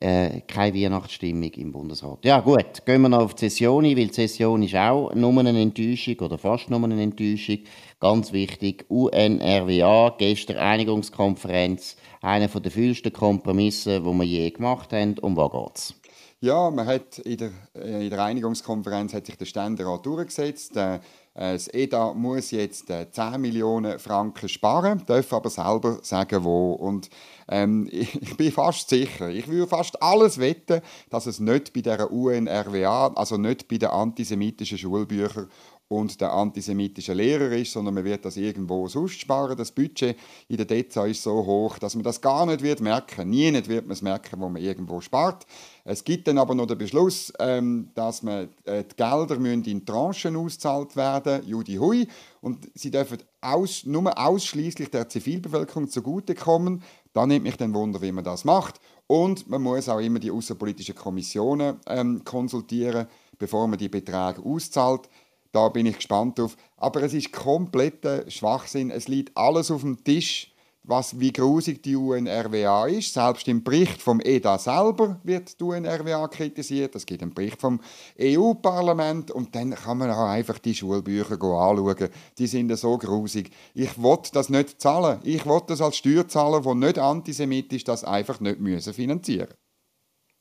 äh, 0.00 0.40
keine 0.46 0.74
Weihnachtsstimmung 0.74 1.50
im 1.52 1.72
Bundesrat. 1.72 2.24
Ja 2.24 2.40
gut, 2.40 2.84
gehen 2.86 3.02
wir 3.02 3.08
noch 3.08 3.20
auf 3.20 3.34
die 3.34 3.48
Session 3.48 3.84
weil 3.84 3.94
die 3.94 4.12
Session 4.14 4.62
ist 4.62 4.74
auch 4.74 5.14
nur 5.14 5.38
eine 5.38 5.60
Enttäuschung 5.60 6.18
oder 6.20 6.38
fast 6.38 6.70
nur 6.70 6.82
eine 6.82 7.02
Enttäuschung. 7.02 7.58
Ganz 8.00 8.32
wichtig, 8.32 8.86
UNRWA, 8.88 10.14
gestern 10.16 10.56
Einigungskonferenz, 10.56 11.96
einer 12.22 12.48
der 12.48 12.70
füllsten 12.70 13.12
Kompromisse, 13.12 14.00
die 14.00 14.06
wir 14.06 14.24
je 14.24 14.50
gemacht 14.50 14.92
haben. 14.92 15.18
Um 15.18 15.36
was 15.36 15.52
geht 15.52 15.76
es? 15.76 15.94
Ja, 16.42 16.70
man 16.70 16.86
hat 16.86 17.18
in 17.18 17.36
der, 17.36 17.50
äh, 17.74 18.04
in 18.04 18.10
der 18.10 18.24
Einigungskonferenz 18.24 19.12
hat 19.12 19.26
sich 19.26 19.36
der 19.36 19.44
Ständerat 19.44 20.06
durchgesetzt. 20.06 20.74
Äh, 20.78 21.00
das 21.40 21.68
EDA 21.72 22.12
muss 22.12 22.50
jetzt 22.50 22.88
10 22.88 23.06
äh, 23.16 23.38
Millionen 23.38 23.98
Franken 23.98 24.46
sparen, 24.46 25.02
darf 25.06 25.32
aber 25.32 25.48
selber 25.48 25.98
sagen, 26.02 26.44
wo. 26.44 26.72
Und 26.72 27.08
ähm, 27.48 27.88
ich 27.90 28.36
bin 28.36 28.52
fast 28.52 28.90
sicher, 28.90 29.30
ich 29.30 29.48
würde 29.48 29.66
fast 29.66 30.02
alles 30.02 30.38
wetten, 30.38 30.82
dass 31.08 31.24
es 31.24 31.40
nicht 31.40 31.72
bei 31.72 31.80
der 31.80 32.12
UNRWA, 32.12 33.14
also 33.14 33.38
nicht 33.38 33.68
bei 33.68 33.78
den 33.78 33.88
antisemitischen 33.88 34.76
Schulbüchern 34.76 35.48
und 35.90 36.20
der 36.20 36.32
antisemitische 36.32 37.14
Lehrer 37.14 37.50
ist, 37.50 37.72
sondern 37.72 37.94
man 37.94 38.04
wird 38.04 38.24
das 38.24 38.36
irgendwo 38.36 38.86
sonst 38.86 39.18
sparen. 39.18 39.56
Das 39.56 39.72
Budget 39.72 40.16
in 40.46 40.56
der 40.56 40.64
DEZA 40.64 41.06
ist 41.06 41.24
so 41.24 41.44
hoch, 41.44 41.80
dass 41.80 41.96
man 41.96 42.04
das 42.04 42.20
gar 42.20 42.46
nicht 42.46 42.62
wird 42.62 42.80
merken. 42.80 43.28
Nie 43.28 43.50
nicht 43.50 43.68
wird 43.68 43.86
man 43.86 43.94
es 43.94 44.00
merken, 44.00 44.40
wo 44.40 44.48
man 44.48 44.62
irgendwo 44.62 45.00
spart. 45.00 45.44
Es 45.84 46.04
gibt 46.04 46.28
dann 46.28 46.38
aber 46.38 46.54
noch 46.54 46.66
den 46.66 46.78
Beschluss, 46.78 47.32
ähm, 47.40 47.90
dass 47.96 48.22
man, 48.22 48.50
äh, 48.66 48.84
die 48.84 48.94
Gelder 48.94 49.36
müssen 49.40 49.64
in 49.64 49.84
Tranchen 49.84 50.36
ausgezahlt 50.36 50.94
werden, 50.94 51.44
Judi 51.44 51.74
Hui, 51.74 52.06
und 52.40 52.70
sie 52.74 52.92
dürfen 52.92 53.18
aus, 53.40 53.84
nur 53.84 54.16
ausschließlich 54.16 54.90
der 54.90 55.08
Zivilbevölkerung 55.08 55.88
zugutekommen. 55.88 56.84
Da 57.12 57.26
nimmt 57.26 57.42
mich 57.42 57.56
dann 57.56 57.74
Wunder, 57.74 58.00
wie 58.00 58.12
man 58.12 58.22
das 58.22 58.44
macht. 58.44 58.80
Und 59.08 59.50
man 59.50 59.60
muss 59.60 59.88
auch 59.88 59.98
immer 59.98 60.20
die 60.20 60.30
außenpolitischen 60.30 60.94
Kommissionen 60.94 61.80
ähm, 61.88 62.22
konsultieren, 62.22 63.08
bevor 63.40 63.66
man 63.66 63.80
die 63.80 63.88
Beträge 63.88 64.40
auszahlt. 64.44 65.08
Da 65.52 65.68
bin 65.68 65.86
ich 65.86 65.96
gespannt 65.96 66.38
drauf. 66.38 66.56
Aber 66.76 67.02
es 67.02 67.14
ist 67.14 67.32
kompletter 67.32 68.30
Schwachsinn. 68.30 68.90
Es 68.90 69.08
liegt 69.08 69.36
alles 69.36 69.70
auf 69.70 69.82
dem 69.82 70.02
Tisch 70.04 70.50
was, 70.82 71.18
wie 71.20 71.32
grusig 71.32 71.82
die 71.82 71.96
UNRWA 71.96 72.86
ist. 72.86 73.14
Selbst 73.14 73.46
im 73.48 73.62
Bericht 73.62 74.00
vom 74.00 74.20
EDA 74.20 74.58
selber 74.58 75.20
wird 75.22 75.58
die 75.60 75.64
UNRWA 75.64 76.28
kritisiert. 76.28 76.94
Es 76.94 77.06
gibt 77.06 77.22
einen 77.22 77.34
Bericht 77.34 77.60
vom 77.60 77.80
EU-Parlament 78.20 79.30
und 79.30 79.54
dann 79.54 79.74
kann 79.74 79.98
man 79.98 80.10
auch 80.10 80.28
einfach 80.28 80.58
die 80.58 80.74
Schulbücher 80.74 81.34
anschauen. 81.34 82.08
Die 82.38 82.46
sind 82.46 82.74
so 82.76 82.96
grusig. 82.98 83.50
Ich 83.74 84.02
will 84.02 84.18
das 84.32 84.48
nicht 84.48 84.80
zahlen. 84.80 85.20
Ich 85.22 85.46
will 85.46 85.60
das 85.66 85.80
als 85.80 85.96
Steuerzahler, 85.96 86.60
der 86.60 86.74
nicht 86.74 86.98
antisemitisch 86.98 87.84
das 87.84 88.04
einfach 88.04 88.40
nicht 88.40 88.60
müssen 88.60 88.92
finanzieren 88.92 89.48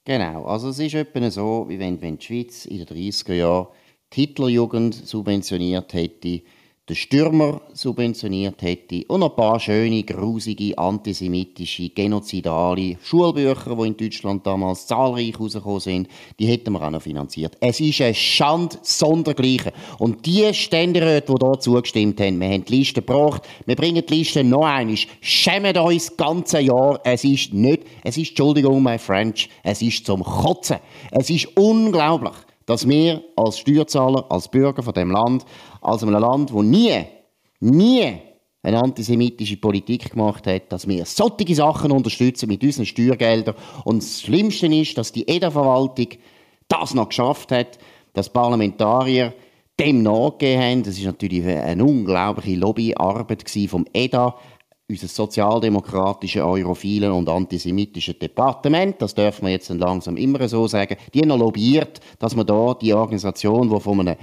Genau, 0.06 0.46
also 0.46 0.70
es 0.70 0.80
ist 0.80 0.96
etwa 0.96 1.30
so, 1.30 1.66
wie 1.68 1.78
wenn, 1.78 2.02
wenn 2.02 2.18
die 2.18 2.26
Schweiz 2.26 2.66
in 2.66 2.84
den 2.84 2.88
30er 2.88 3.34
Jahren 3.34 3.68
die 4.14 4.22
Hitlerjugend 4.22 4.96
subventioniert 4.96 5.94
hätte, 5.94 6.42
den 6.90 6.96
Stürmer 6.96 7.62
subventioniert 7.72 8.64
hätte 8.64 9.04
und 9.10 9.22
ein 9.22 9.36
paar 9.36 9.60
schöne, 9.60 10.02
grusige, 10.04 10.76
antisemitische, 10.76 11.90
genozidale 11.90 12.98
Schulbücher, 13.04 13.76
die 13.76 13.88
in 13.88 13.96
Deutschland 13.96 14.48
damals 14.48 14.88
zahlreich 14.88 15.40
rausgekommen 15.40 15.80
sind, 15.80 16.08
die 16.40 16.48
hätten 16.48 16.74
wir 16.74 16.82
auch 16.82 16.90
noch 16.90 17.04
finanziert. 17.04 17.56
Es 17.60 17.80
ist 17.80 18.02
ein 18.02 18.16
Schand 18.16 18.80
sondergleichen. 18.82 19.72
Und 20.00 20.26
die 20.26 20.52
Ständeräte, 20.52 21.36
die 21.36 21.46
hier 21.46 21.60
zugestimmt 21.60 22.20
haben, 22.22 22.42
wir 22.42 22.50
haben 22.50 22.66
die 22.66 22.78
Liste 22.78 23.04
gebracht, 23.04 23.44
wir 23.68 23.76
bringen 23.76 24.04
die 24.04 24.16
Liste 24.16 24.44
noch 24.44 24.66
einmal, 24.66 24.98
schämen 25.22 25.78
uns 25.78 26.08
das 26.08 26.18
ganze 26.18 26.60
Jahr. 26.60 27.00
Es 27.04 27.24
ist 27.24 27.54
nicht, 27.54 27.84
es 28.04 28.18
ist, 28.18 28.30
Entschuldigung, 28.30 28.82
my 28.82 28.98
French, 28.98 29.48
es 29.62 29.84
ist 29.84 30.08
zum 30.08 30.24
Kotzen. 30.24 30.78
Es 31.12 31.30
ist 31.30 31.56
unglaublich 31.56 32.34
dass 32.70 32.88
wir 32.88 33.24
als 33.36 33.58
Steuerzahler, 33.58 34.26
als 34.30 34.48
Bürger 34.48 34.84
von 34.84 34.94
dem 34.94 35.10
Land, 35.10 35.44
als 35.82 36.04
einem 36.04 36.14
Land, 36.14 36.54
wo 36.54 36.62
nie, 36.62 37.04
nie 37.60 38.14
eine 38.62 38.80
antisemitische 38.80 39.58
Politik 39.58 40.12
gemacht 40.12 40.46
hat, 40.46 40.72
dass 40.72 40.88
wir 40.88 41.04
solche 41.06 41.56
Sachen 41.56 41.92
unterstützen 41.92 42.48
mit 42.48 42.64
unseren 42.64 42.86
Steuergeldern. 42.86 43.56
Und 43.86 44.04
das 44.04 44.22
Schlimmste 44.22 44.68
ist, 44.68 44.96
dass 45.00 45.12
die 45.12 45.28
EDA-Verwaltung 45.28 46.10
das 46.68 46.94
noch 46.94 47.10
geschafft 47.10 47.52
hat, 47.52 47.80
dass 48.14 48.32
Parlamentarier 48.32 49.34
dem 49.80 50.04
nachgegeben 50.04 50.62
haben. 50.62 50.84
Das 50.84 51.00
ist 51.00 51.06
natürlich 51.06 51.44
eine 51.44 51.84
unglaubliche 51.84 52.60
Lobbyarbeit 52.60 53.50
vom 53.68 53.86
EDA, 53.94 54.36
unser 54.90 55.08
sozialdemokratische, 55.08 56.44
europhilen 56.44 57.12
und 57.12 57.30
antisemitische 57.30 58.16
Departement, 58.16 59.00
das 59.00 59.14
dürfen 59.14 59.46
wir 59.46 59.52
jetzt 59.52 59.70
langsam 59.70 60.18
immer 60.18 60.48
so 60.50 60.68
sagen, 60.68 60.98
die 61.14 61.22
noch 61.22 61.38
lobbyiert, 61.38 62.00
dass 62.18 62.36
man 62.36 62.48
da 62.48 62.74
die 62.74 62.94
Organisation, 62.94 63.70
die 63.70 63.80
von 63.80 64.00
einem, 64.00 64.16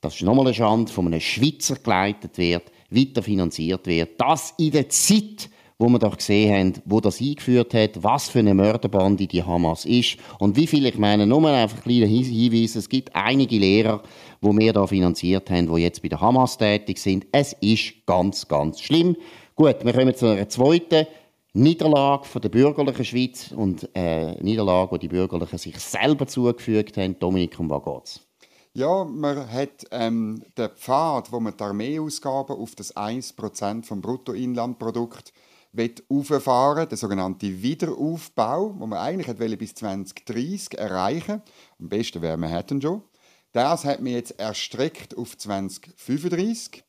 das 0.00 0.16
ist 0.16 0.22
nochmal 0.22 0.46
eine 0.46 0.54
Schande, 0.54 0.90
von 0.90 1.06
einem 1.06 1.20
Schweizer 1.20 1.76
geleitet 1.76 2.36
wird, 2.38 2.64
weiter 2.90 3.22
finanziert 3.22 3.86
wird. 3.86 4.20
Das 4.20 4.52
in 4.58 4.72
der 4.72 4.88
Zeit, 4.88 5.48
wo 5.78 5.88
wir 5.88 6.00
doch 6.00 6.16
gesehen 6.16 6.52
haben, 6.52 6.82
wo 6.84 7.00
das 7.00 7.20
eingeführt 7.20 7.72
hat, 7.72 8.02
was 8.02 8.28
für 8.28 8.40
eine 8.40 8.52
Mörderbande 8.52 9.28
die 9.28 9.44
Hamas 9.44 9.84
ist 9.84 10.16
und 10.40 10.56
wie 10.56 10.66
viel, 10.66 10.86
ich 10.86 10.98
meine, 10.98 11.24
nur 11.24 11.48
einfach 11.48 11.82
kleine 11.82 12.06
Hinweise, 12.06 12.80
es 12.80 12.88
gibt 12.88 13.14
einige 13.14 13.58
Lehrer, 13.58 14.02
wo 14.40 14.52
wir 14.58 14.72
da 14.72 14.86
finanziert 14.88 15.48
haben, 15.50 15.72
die 15.72 15.82
jetzt 15.82 16.02
bei 16.02 16.08
der 16.08 16.20
Hamas 16.20 16.58
tätig 16.58 16.98
sind. 16.98 17.26
Es 17.30 17.52
ist 17.60 17.94
ganz, 18.06 18.48
ganz 18.48 18.80
schlimm. 18.80 19.16
Gut, 19.60 19.84
wir 19.84 19.92
kommen 19.92 20.14
zu 20.14 20.24
einer 20.24 20.48
zweiten 20.48 21.06
Niederlage 21.52 22.40
der 22.40 22.48
bürgerlichen 22.48 23.04
Schweiz 23.04 23.52
und 23.52 23.90
äh, 23.94 24.42
Niederlage, 24.42 24.98
die 24.98 25.00
die 25.00 25.14
Bürgerlichen 25.14 25.58
sich 25.58 25.78
selber 25.78 26.26
zugefügt 26.26 26.96
haben. 26.96 27.18
Dominik, 27.18 27.60
um 27.60 27.68
was 27.68 27.84
geht's? 27.84 28.20
Ja, 28.72 29.04
man 29.04 29.52
hat 29.52 29.84
ähm, 29.90 30.42
den 30.56 30.70
Pfad, 30.70 31.30
wo 31.30 31.40
man 31.40 31.54
die 31.54 31.62
Armeeausgaben 31.62 32.56
auf 32.56 32.74
das 32.74 32.96
1% 32.96 33.84
vom 33.84 34.00
Bruttoinlandprodukt 34.00 35.34
auffahren 36.08 36.88
der 36.88 36.96
sogenannte 36.96 37.62
Wiederaufbau, 37.62 38.74
wo 38.78 38.86
man 38.86 38.98
eigentlich 38.98 39.28
hat 39.28 39.58
bis 39.58 39.74
2030 39.74 40.78
erreichen 40.78 41.42
Am 41.78 41.90
besten 41.90 42.22
wäre 42.22 42.38
Manhattan 42.38 42.80
schon. 42.80 43.02
Das 43.52 43.84
hat 43.84 44.00
man 44.00 44.12
jetzt 44.12 44.40
erstreckt 44.40 45.18
auf 45.18 45.36
2035. 45.36 46.82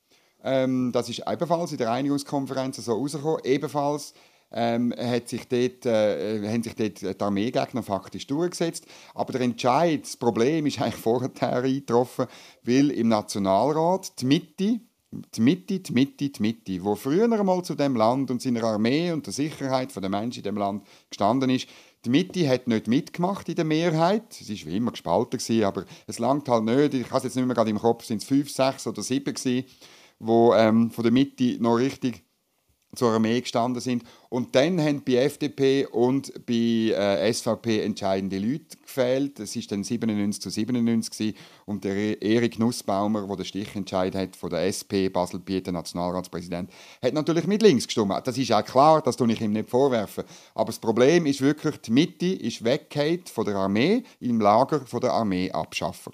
Ähm, 0.44 0.92
das 0.92 1.10
ist 1.10 1.24
ebenfalls 1.28 1.72
in 1.72 1.78
der 1.78 1.92
Einigungskonferenz 1.92 2.78
so 2.78 2.94
rausgekommen. 2.94 3.42
Ebenfalls 3.44 4.14
ähm, 4.52 4.94
hat 4.98 5.30
sich 5.30 5.48
dort, 5.48 5.86
äh, 5.86 6.48
haben 6.48 6.64
sich 6.64 6.76
dort 6.76 7.02
die 7.02 7.24
Armeegegner 7.24 7.84
faktisch 7.84 8.28
durchgesetzt. 8.28 8.86
Aber 9.14 9.32
der 9.32 9.42
Entscheid, 9.42 10.04
das 10.04 10.18
Problem 10.18 10.66
ist 10.66 10.82
eigentlich 10.82 10.96
vorher 10.96 11.32
eingetroffen, 11.42 12.28
weil 12.64 12.92
im 12.92 13.08
Nationalrat 13.08 14.20
die 14.20 14.26
Mitte, 14.26 14.80
die 15.12 15.42
Mitte, 15.42 15.80
die 15.80 15.94
Mitte, 15.94 16.30
die 16.30 16.42
Mitte, 16.42 16.84
wo 16.84 16.96
früher 16.96 17.32
einmal 17.32 17.64
zu 17.64 17.76
dem 17.76 17.96
Land 17.96 18.32
und 18.32 18.42
seiner 18.42 18.64
Armee 18.64 19.12
und 19.12 19.26
der 19.26 19.34
Sicherheit 19.34 19.96
der 19.96 20.10
Menschen 20.10 20.40
in 20.40 20.44
dem 20.44 20.58
Land 20.58 20.84
gestanden 21.10 21.50
ist, 21.50 21.68
die 22.04 22.10
Mitte 22.10 22.48
hat 22.50 22.68
nicht 22.68 22.88
mitgemacht 22.88 23.48
in 23.48 23.56
der 23.56 23.66
Mehrheit. 23.66 24.24
Es 24.32 24.50
war 24.50 24.72
wie 24.72 24.78
immer 24.78 24.92
gespalten, 24.92 25.64
aber 25.64 25.86
es 26.08 26.18
langt 26.18 26.50
halt 26.50 26.64
nicht. 26.64 26.94
Ich 26.96 27.08
habe 27.08 27.18
es 27.18 27.24
jetzt 27.26 27.36
nicht 27.36 27.46
mehr 27.46 27.56
gerade 27.56 27.70
im 27.70 27.78
Kopf, 27.78 28.06
sind 28.06 28.22
es 28.22 28.28
fünf, 28.28 28.50
sechs 28.50 28.88
oder 28.88 29.04
sieben 29.04 29.34
gewesen 29.34 29.66
wo 30.22 30.54
ähm, 30.54 30.92
von 30.92 31.04
der 31.04 31.12
Mitte 31.12 31.58
noch 31.60 31.76
richtig 31.76 32.24
zur 32.96 33.12
Armee 33.12 33.40
gestanden 33.40 33.82
sind. 33.82 34.04
Und 34.30 34.56
dann 34.56 34.82
haben 34.82 35.04
bei 35.04 35.16
FDP 35.16 35.86
und 35.86 36.46
bei 36.46 36.54
äh, 36.94 37.34
SVP 37.34 37.82
entscheidende 37.82 38.38
Leute 38.38 38.78
gefehlt. 38.82 39.40
Es 39.40 39.56
war 39.56 39.64
dann 39.70 39.84
97 39.84 40.42
zu 40.42 40.50
97 40.50 41.12
gewesen. 41.12 41.38
und 41.66 41.84
der 41.84 42.22
Erik 42.22 42.60
Nussbaumer, 42.60 43.26
der 43.28 43.36
den 43.38 43.46
Stichentscheid 43.46 44.16
hat 44.16 44.36
von 44.36 44.50
der 44.50 44.68
SP, 44.68 45.08
Basel-Pieter, 45.10 45.72
Nationalratspräsident, 45.72 46.70
hat 47.02 47.14
natürlich 47.14 47.48
mit 47.48 47.62
links 47.62 47.86
gestimmt. 47.86 48.22
Das 48.26 48.38
ist 48.38 48.52
auch 48.52 48.66
klar, 48.66 49.02
das 49.02 49.16
tue 49.16 49.32
ich 49.32 49.42
ihm 49.42 49.54
nicht 49.54 49.70
vorwerfen. 49.70 50.26
Aber 50.54 50.68
das 50.68 50.80
Problem 50.80 51.26
ist 51.26 51.42
wirklich, 51.42 51.78
die 51.78 51.92
Mitte 51.92 52.28
ist 52.28 52.64
weggeht 52.64 53.30
von 53.30 53.46
der 53.46 53.56
Armee 53.56 54.04
im 54.20 54.42
Lager 54.42 54.82
von 54.82 55.00
der 55.00 55.14
Armee 55.14 55.50
abschaffen. 55.52 56.14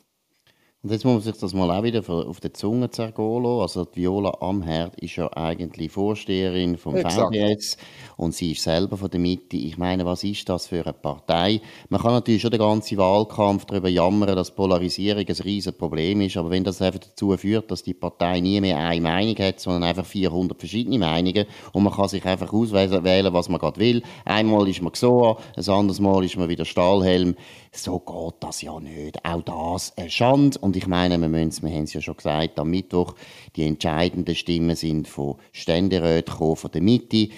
Und 0.88 0.94
jetzt 0.94 1.04
muss 1.04 1.16
man 1.16 1.22
sich 1.22 1.38
das 1.38 1.54
mal 1.54 1.70
auch 1.70 1.84
wieder 1.84 2.02
auf 2.10 2.40
der 2.40 2.54
Zunge 2.54 2.90
zergehen 2.90 3.44
lassen. 3.44 3.62
Also 3.62 3.84
die 3.84 4.04
Viola 4.04 4.38
Amherd 4.40 4.98
ist 5.02 5.18
ja 5.18 5.30
eigentlich 5.36 5.92
Vorsteherin 5.92 6.78
vom 6.78 6.96
Exakt. 6.96 7.36
VBS 7.36 7.76
und 8.16 8.34
sie 8.34 8.54
ist 8.54 8.64
selber 8.64 8.96
von 8.96 9.10
der 9.10 9.20
Mitte. 9.20 9.58
Ich 9.58 9.78
meine, 9.78 10.06
was 10.06 10.24
ist 10.24 10.48
das 10.48 10.68
für 10.68 10.86
eine 10.86 10.94
Partei? 10.94 11.60
Man 11.90 12.02
kann 12.02 12.14
natürlich 12.14 12.42
schon 12.42 12.52
den 12.52 12.62
ganzen 12.62 12.98
Wahlkampf 12.98 13.66
darüber 13.66 13.90
jammern, 13.90 14.34
dass 14.34 14.56
Polarisierung 14.56 15.26
ein 15.28 15.36
riesiges 15.36 15.78
Problem 15.78 16.22
ist, 16.22 16.38
aber 16.38 16.52
wenn 16.52 16.64
das 16.64 16.82
einfach 16.82 17.02
dazu 17.02 17.36
führt, 17.36 17.70
dass 17.70 17.84
die 17.84 17.94
Partei 17.94 18.40
nie 18.40 18.62
mehr 18.62 18.78
eine 18.80 19.02
Meinung 19.02 19.36
hat, 19.40 19.60
sondern 19.60 19.84
einfach 19.84 20.06
400 20.06 20.58
verschiedene 20.58 21.00
Meinungen 21.00 21.48
und 21.74 21.84
man 21.84 21.92
kann 21.92 22.08
sich 22.08 22.24
einfach 22.24 22.54
auswählen, 22.54 23.34
was 23.34 23.50
man 23.50 23.60
gerade 23.60 23.82
will. 23.82 24.04
Einmal 24.24 24.70
ist 24.70 24.82
man 24.82 24.94
so, 24.96 25.36
ein 25.54 25.68
anderes 25.68 26.00
Mal 26.00 26.24
ist 26.24 26.38
man 26.38 26.48
wieder 26.48 26.64
Stahlhelm. 26.64 27.36
So 27.74 28.00
geht 28.00 28.36
das 28.40 28.62
ja 28.62 28.80
nicht. 28.80 29.24
Auch 29.24 29.42
das 29.44 29.96
eine 29.98 30.10
Schande. 30.10 30.58
Und 30.60 30.77
ich 30.78 30.88
meine, 30.88 31.18
wir, 31.20 31.28
müssen, 31.28 31.68
wir 31.68 31.74
haben 31.74 31.84
es 31.84 31.94
ja 31.94 32.02
schon 32.02 32.16
gesagt, 32.16 32.60
am 32.60 32.70
Mittwoch, 32.70 33.16
die 33.56 33.64
entscheidenden 33.64 34.36
Stimmen 34.36 34.76
sind 34.76 35.08
von 35.08 35.36
Ständeräten 35.52 36.56
von 36.56 36.72
der 36.72 36.82
Mitte. 36.82 37.30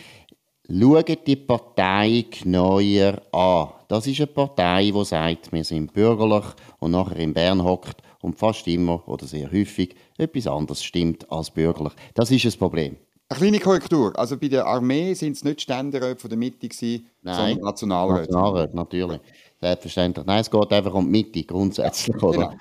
Schaut 0.70 1.26
die 1.26 1.36
Partei 1.36 2.26
genauer 2.30 3.22
an. 3.32 3.70
Das 3.88 4.06
ist 4.06 4.20
eine 4.20 4.28
Partei, 4.28 4.92
die 4.92 5.06
sagt, 5.06 5.52
wir 5.52 5.64
sind 5.64 5.94
bürgerlich 5.94 6.46
und 6.80 6.92
nachher 6.92 7.18
in 7.18 7.34
Bern 7.34 7.64
hockt 7.64 8.04
und 8.22 8.38
fast 8.38 8.68
immer 8.68 9.08
oder 9.08 9.26
sehr 9.26 9.52
häufig 9.52 9.96
etwas 10.18 10.46
anderes 10.46 10.84
stimmt 10.84 11.32
als 11.32 11.50
bürgerlich. 11.50 11.94
Das 12.14 12.30
ist 12.30 12.46
ein 12.46 12.60
Problem. 12.60 12.98
Eine 13.30 13.40
kleine 13.40 13.60
Korrektur. 13.60 14.18
Also 14.18 14.38
bei 14.38 14.48
der 14.48 14.66
Armee 14.66 15.14
sind 15.14 15.34
es 15.34 15.44
nicht 15.44 15.62
Ständeräte 15.62 16.20
von 16.20 16.30
der 16.30 16.38
Mitte, 16.38 16.68
gewesen, 16.68 17.08
Nein, 17.22 17.36
sondern 17.36 17.60
Nationalräte. 17.66 18.32
Nationalräte, 18.32 18.76
natürlich. 18.76 19.20
Selbstverständlich. 19.62 20.26
Nein, 20.26 20.40
es 20.40 20.50
geht 20.50 20.72
einfach 20.72 20.94
um 20.94 21.06
die 21.06 21.12
Mitte 21.12 21.44
grundsätzlich, 21.44 22.22
oder? 22.24 22.50
Genau. 22.50 22.58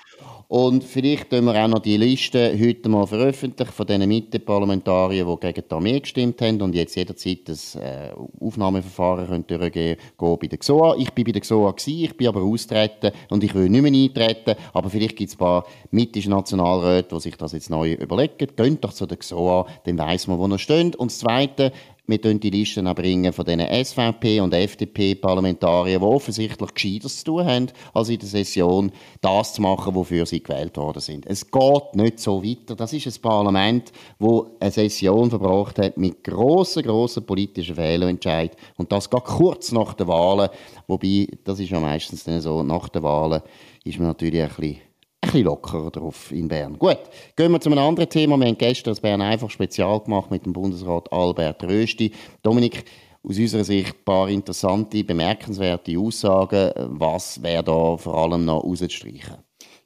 Und 0.49 0.83
vielleicht 0.83 1.29
können 1.29 1.45
wir 1.45 1.63
auch 1.63 1.67
noch 1.67 1.77
die 1.77 1.95
Liste 1.95 2.57
heute 2.59 2.89
mal 2.89 3.05
veröffentlichen 3.05 3.71
von 3.71 3.85
den 3.85 4.07
Mitte-Parlamentariern, 4.09 5.27
die 5.27 5.39
gegen 5.39 5.63
die 5.69 5.75
Armee 5.75 5.99
gestimmt 5.99 6.41
haben 6.41 6.59
und 6.63 6.73
jetzt 6.73 6.95
jederzeit 6.95 7.47
das 7.47 7.75
äh, 7.75 8.09
Aufnahmeverfahren 8.41 9.27
können 9.27 9.45
durchgehen 9.45 9.97
können 10.17 10.39
bei 10.39 10.47
der 10.47 10.57
XOA. 10.57 10.95
Ich 10.97 11.11
bin 11.11 11.25
bei 11.25 11.33
der 11.33 11.41
XOA, 11.41 11.69
gewesen, 11.69 12.03
ich 12.03 12.17
bin 12.17 12.29
aber 12.29 12.41
austreten 12.41 13.11
und 13.29 13.43
ich 13.43 13.53
will 13.53 13.69
nicht 13.69 13.83
mehr 13.83 13.93
eintreten, 13.93 14.59
aber 14.73 14.89
vielleicht 14.89 15.17
gibt 15.17 15.29
es 15.29 15.35
ein 15.35 15.37
paar 15.37 15.65
mittische 15.91 16.31
Nationalräte, 16.31 17.13
die 17.13 17.21
sich 17.21 17.37
das 17.37 17.51
jetzt 17.51 17.69
neu 17.69 17.93
überlegen. 17.93 18.47
Geht 18.55 18.83
doch 18.83 18.93
zu 18.93 19.05
der 19.05 19.17
XOA, 19.17 19.67
dann 19.83 19.99
weiss 19.99 20.25
man, 20.25 20.39
wo 20.39 20.47
er 20.47 20.57
steht. 20.57 20.95
Und 20.95 21.11
das 21.11 21.19
Zweite, 21.19 21.71
wir 22.09 22.19
bringen 22.19 22.39
die 22.39 22.49
Listen 22.49 22.91
bringen 22.95 23.31
von 23.31 23.45
den 23.45 23.59
SVP- 23.59 24.41
und 24.41 24.53
FDP-Parlamentariern, 24.53 26.01
die 26.01 26.07
offensichtlich 26.07 26.73
Gescheites 26.73 27.19
zu 27.19 27.25
tun 27.25 27.45
haben, 27.45 27.67
als 27.93 28.09
in 28.09 28.17
der 28.17 28.27
Session 28.27 28.91
das 29.21 29.53
zu 29.53 29.61
machen, 29.61 29.93
wofür 29.93 30.25
sie 30.25 30.41
gewählt 30.41 30.75
worden 30.77 31.01
sind. 31.01 31.27
Es 31.27 31.49
geht 31.49 31.95
nicht 31.95 32.19
so 32.19 32.43
weiter. 32.43 32.75
Das 32.75 32.93
ist 32.93 33.05
ein 33.05 33.21
Parlament, 33.21 33.91
wo 34.17 34.57
eine 34.59 34.71
Session 34.71 35.29
verbracht 35.29 35.77
hat 35.77 35.97
mit 35.97 36.23
grossen, 36.23 36.83
grossen 36.83 37.25
politischen 37.25 37.75
Fehlentscheid 37.75 38.55
und 38.77 38.91
das 38.91 39.09
geht 39.09 39.23
kurz 39.25 39.71
nach 39.71 39.93
den 39.93 40.07
Wahlen. 40.07 40.49
Wobei, 40.87 41.27
das 41.43 41.59
ist 41.59 41.69
ja 41.69 41.79
meistens 41.79 42.25
so, 42.43 42.63
nach 42.63 42.89
den 42.89 43.03
Wahlen 43.03 43.41
ist 43.83 43.99
man 43.99 44.07
natürlich 44.07 44.41
ein 44.41 44.49
bisschen 44.49 44.88
ein 45.21 45.31
bisschen 45.31 45.45
lockerer 45.45 45.91
drauf 45.91 46.31
in 46.31 46.47
Bern. 46.47 46.77
Gut, 46.77 46.99
gehen 47.35 47.51
wir 47.51 47.61
zu 47.61 47.69
einem 47.69 47.79
anderen 47.79 48.09
Thema. 48.09 48.37
Wir 48.37 48.47
haben 48.47 48.57
gestern 48.57 48.91
das 48.91 49.01
Bern 49.01 49.21
einfach 49.21 49.49
spezial 49.49 49.99
gemacht 49.99 50.31
mit 50.31 50.45
dem 50.45 50.53
Bundesrat 50.53 51.11
Albert 51.11 51.63
Rösti. 51.63 52.11
Dominik, 52.41 52.85
aus 53.21 53.37
unserer 53.37 53.63
Sicht 53.63 53.95
ein 53.95 54.03
paar 54.05 54.29
interessante, 54.29 55.03
bemerkenswerte 55.03 55.97
Aussagen. 55.99 56.71
Was 56.97 57.41
wäre 57.43 57.63
da 57.63 57.97
vor 57.97 58.17
allem 58.17 58.45
noch 58.45 58.63
rauszustreichen? 58.63 59.37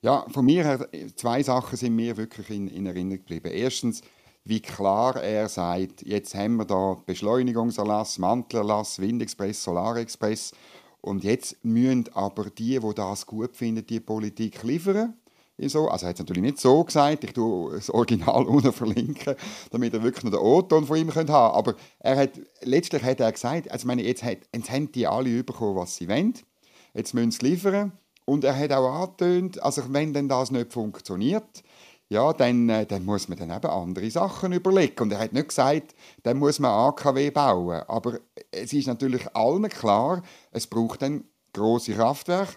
Ja, 0.01 0.25
von 0.29 0.45
mir 0.45 0.63
her, 0.63 0.87
zwei 1.15 1.41
Sachen 1.41 1.77
sind 1.77 1.95
mir 1.95 2.15
wirklich 2.17 2.49
in, 2.49 2.67
in 2.67 2.85
Erinnerung 2.85 3.19
geblieben. 3.19 3.51
Erstens, 3.51 4.01
wie 4.43 4.59
klar 4.59 5.21
er 5.23 5.47
sagt, 5.47 6.01
jetzt 6.03 6.35
haben 6.35 6.57
wir 6.57 6.65
da 6.65 6.97
Beschleunigungserlass, 7.05 8.19
Mantelerlass, 8.19 8.99
Windexpress, 8.99 9.63
Solarexpress 9.63 10.51
und 10.99 11.23
jetzt 11.23 11.63
müssen 11.63 12.09
aber 12.13 12.49
die, 12.49 12.79
die 12.79 12.93
das 12.95 13.25
gut 13.25 13.55
finden, 13.55 13.85
die 13.85 14.01
Politik 14.01 14.61
liefern 14.63 15.13
so. 15.57 15.87
Also 15.87 16.05
er 16.05 16.09
hat 16.09 16.15
es 16.15 16.19
natürlich 16.19 16.43
nicht 16.43 16.59
so 16.59 16.83
gesagt, 16.83 17.23
ich 17.23 17.33
tue 17.33 17.75
das 17.75 17.89
Original 17.89 18.43
unten 18.47 18.73
verlinken, 18.73 19.35
damit 19.71 19.93
ihr 19.93 20.03
wirklich 20.03 20.23
noch 20.23 20.31
den 20.31 20.39
O-Ton 20.39 20.85
von 20.85 20.97
ihm 20.97 21.09
könnt 21.09 21.29
haben 21.29 21.55
Aber 21.55 21.75
er 21.99 22.17
hat, 22.17 22.31
letztlich 22.61 23.03
hat 23.03 23.19
er 23.19 23.31
gesagt, 23.31 23.71
also 23.71 23.87
meine, 23.87 24.03
jetzt, 24.03 24.23
hat, 24.23 24.39
jetzt 24.53 24.71
haben 24.71 24.91
die 24.91 25.07
alle 25.07 25.43
bekommen, 25.43 25.75
was 25.75 25.95
sie 25.95 26.07
wollen. 26.07 26.33
Jetzt 26.93 27.13
müssen 27.13 27.31
sie 27.31 27.45
liefern. 27.45 27.91
Und 28.25 28.43
er 28.43 28.57
hat 28.57 28.71
auch 28.71 29.01
angetönt, 29.01 29.61
also 29.61 29.81
wenn 29.89 30.13
denn 30.13 30.29
das 30.29 30.49
nicht 30.49 30.71
funktioniert, 30.71 31.63
ja, 32.09 32.31
dann, 32.31 32.69
äh, 32.69 32.85
dann 32.85 33.05
muss 33.05 33.27
man 33.27 33.37
dann 33.37 33.51
eben 33.51 33.67
andere 33.67 34.09
Sachen 34.11 34.53
überlegen. 34.53 35.01
Und 35.01 35.11
er 35.11 35.19
hat 35.19 35.33
nicht 35.33 35.49
gesagt, 35.49 35.95
dann 36.21 36.37
muss 36.37 36.59
man 36.59 36.71
AKW 36.71 37.31
bauen. 37.31 37.81
Aber 37.87 38.19
es 38.51 38.71
ist 38.71 38.87
natürlich 38.87 39.35
allen 39.35 39.67
klar, 39.69 40.21
es 40.51 40.67
braucht 40.67 41.01
dann 41.01 41.25
große 41.53 41.93
Kraftwerke 41.93 42.53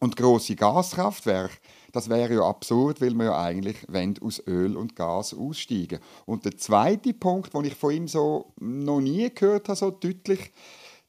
und 0.00 0.16
große 0.16 0.56
Gaskraftwerke. 0.56 1.54
Das 1.92 2.08
wäre 2.08 2.34
ja 2.34 2.42
absurd, 2.42 3.00
weil 3.00 3.14
wir 3.14 3.26
ja 3.26 3.42
eigentlich 3.42 3.78
aus 4.22 4.42
Öl 4.46 4.76
und 4.76 4.96
Gas 4.96 5.34
aussteigen. 5.34 6.00
Und 6.26 6.44
der 6.44 6.56
zweite 6.56 7.14
Punkt, 7.14 7.54
den 7.54 7.64
ich 7.64 7.74
von 7.74 7.92
ihm 7.92 8.08
so 8.08 8.52
noch 8.60 9.00
nie 9.00 9.30
gehört 9.34 9.68
habe, 9.68 9.76
so 9.76 9.90
deutlich, 9.90 10.52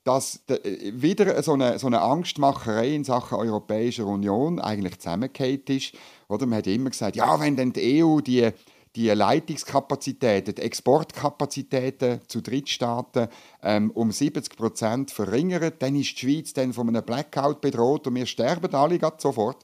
dass 0.04 0.42
wieder 0.94 1.42
so 1.44 1.54
eine, 1.54 1.78
so 1.78 1.88
eine 1.88 2.02
Angstmacherei 2.02 2.96
in 2.96 3.04
Sachen 3.04 3.38
Europäischer 3.38 4.08
Union 4.08 4.60
eigentlich 4.60 4.98
zusammengekehrt 4.98 5.70
ist. 5.70 5.94
Oder 6.28 6.48
man 6.48 6.60
hat 6.60 6.68
immer 6.68 6.90
gesagt, 6.90 7.16
ja, 7.16 7.40
wenn 7.40 7.56
dann 7.56 7.74
die 7.74 8.04
EU 8.04 8.20
die, 8.20 8.50
die 8.96 9.10
Leitungskapazitäten, 9.10 10.56
die 10.56 10.62
Exportkapazitäten 10.62 12.22
zu 12.28 12.42
Drittstaaten 12.42 13.28
ähm, 13.62 13.92
um 13.92 14.12
70 14.12 14.58
Prozent 14.58 15.12
verringert, 15.12 15.82
dann 15.82 15.96
ist 15.96 16.22
die 16.22 16.28
Schweiz 16.28 16.54
dann 16.54 16.74
von 16.74 16.90
einem 16.90 17.04
Blackout 17.04 17.62
bedroht 17.62 18.08
und 18.08 18.16
wir 18.16 18.26
sterben 18.26 18.74
alle 18.74 19.00
sofort. 19.18 19.64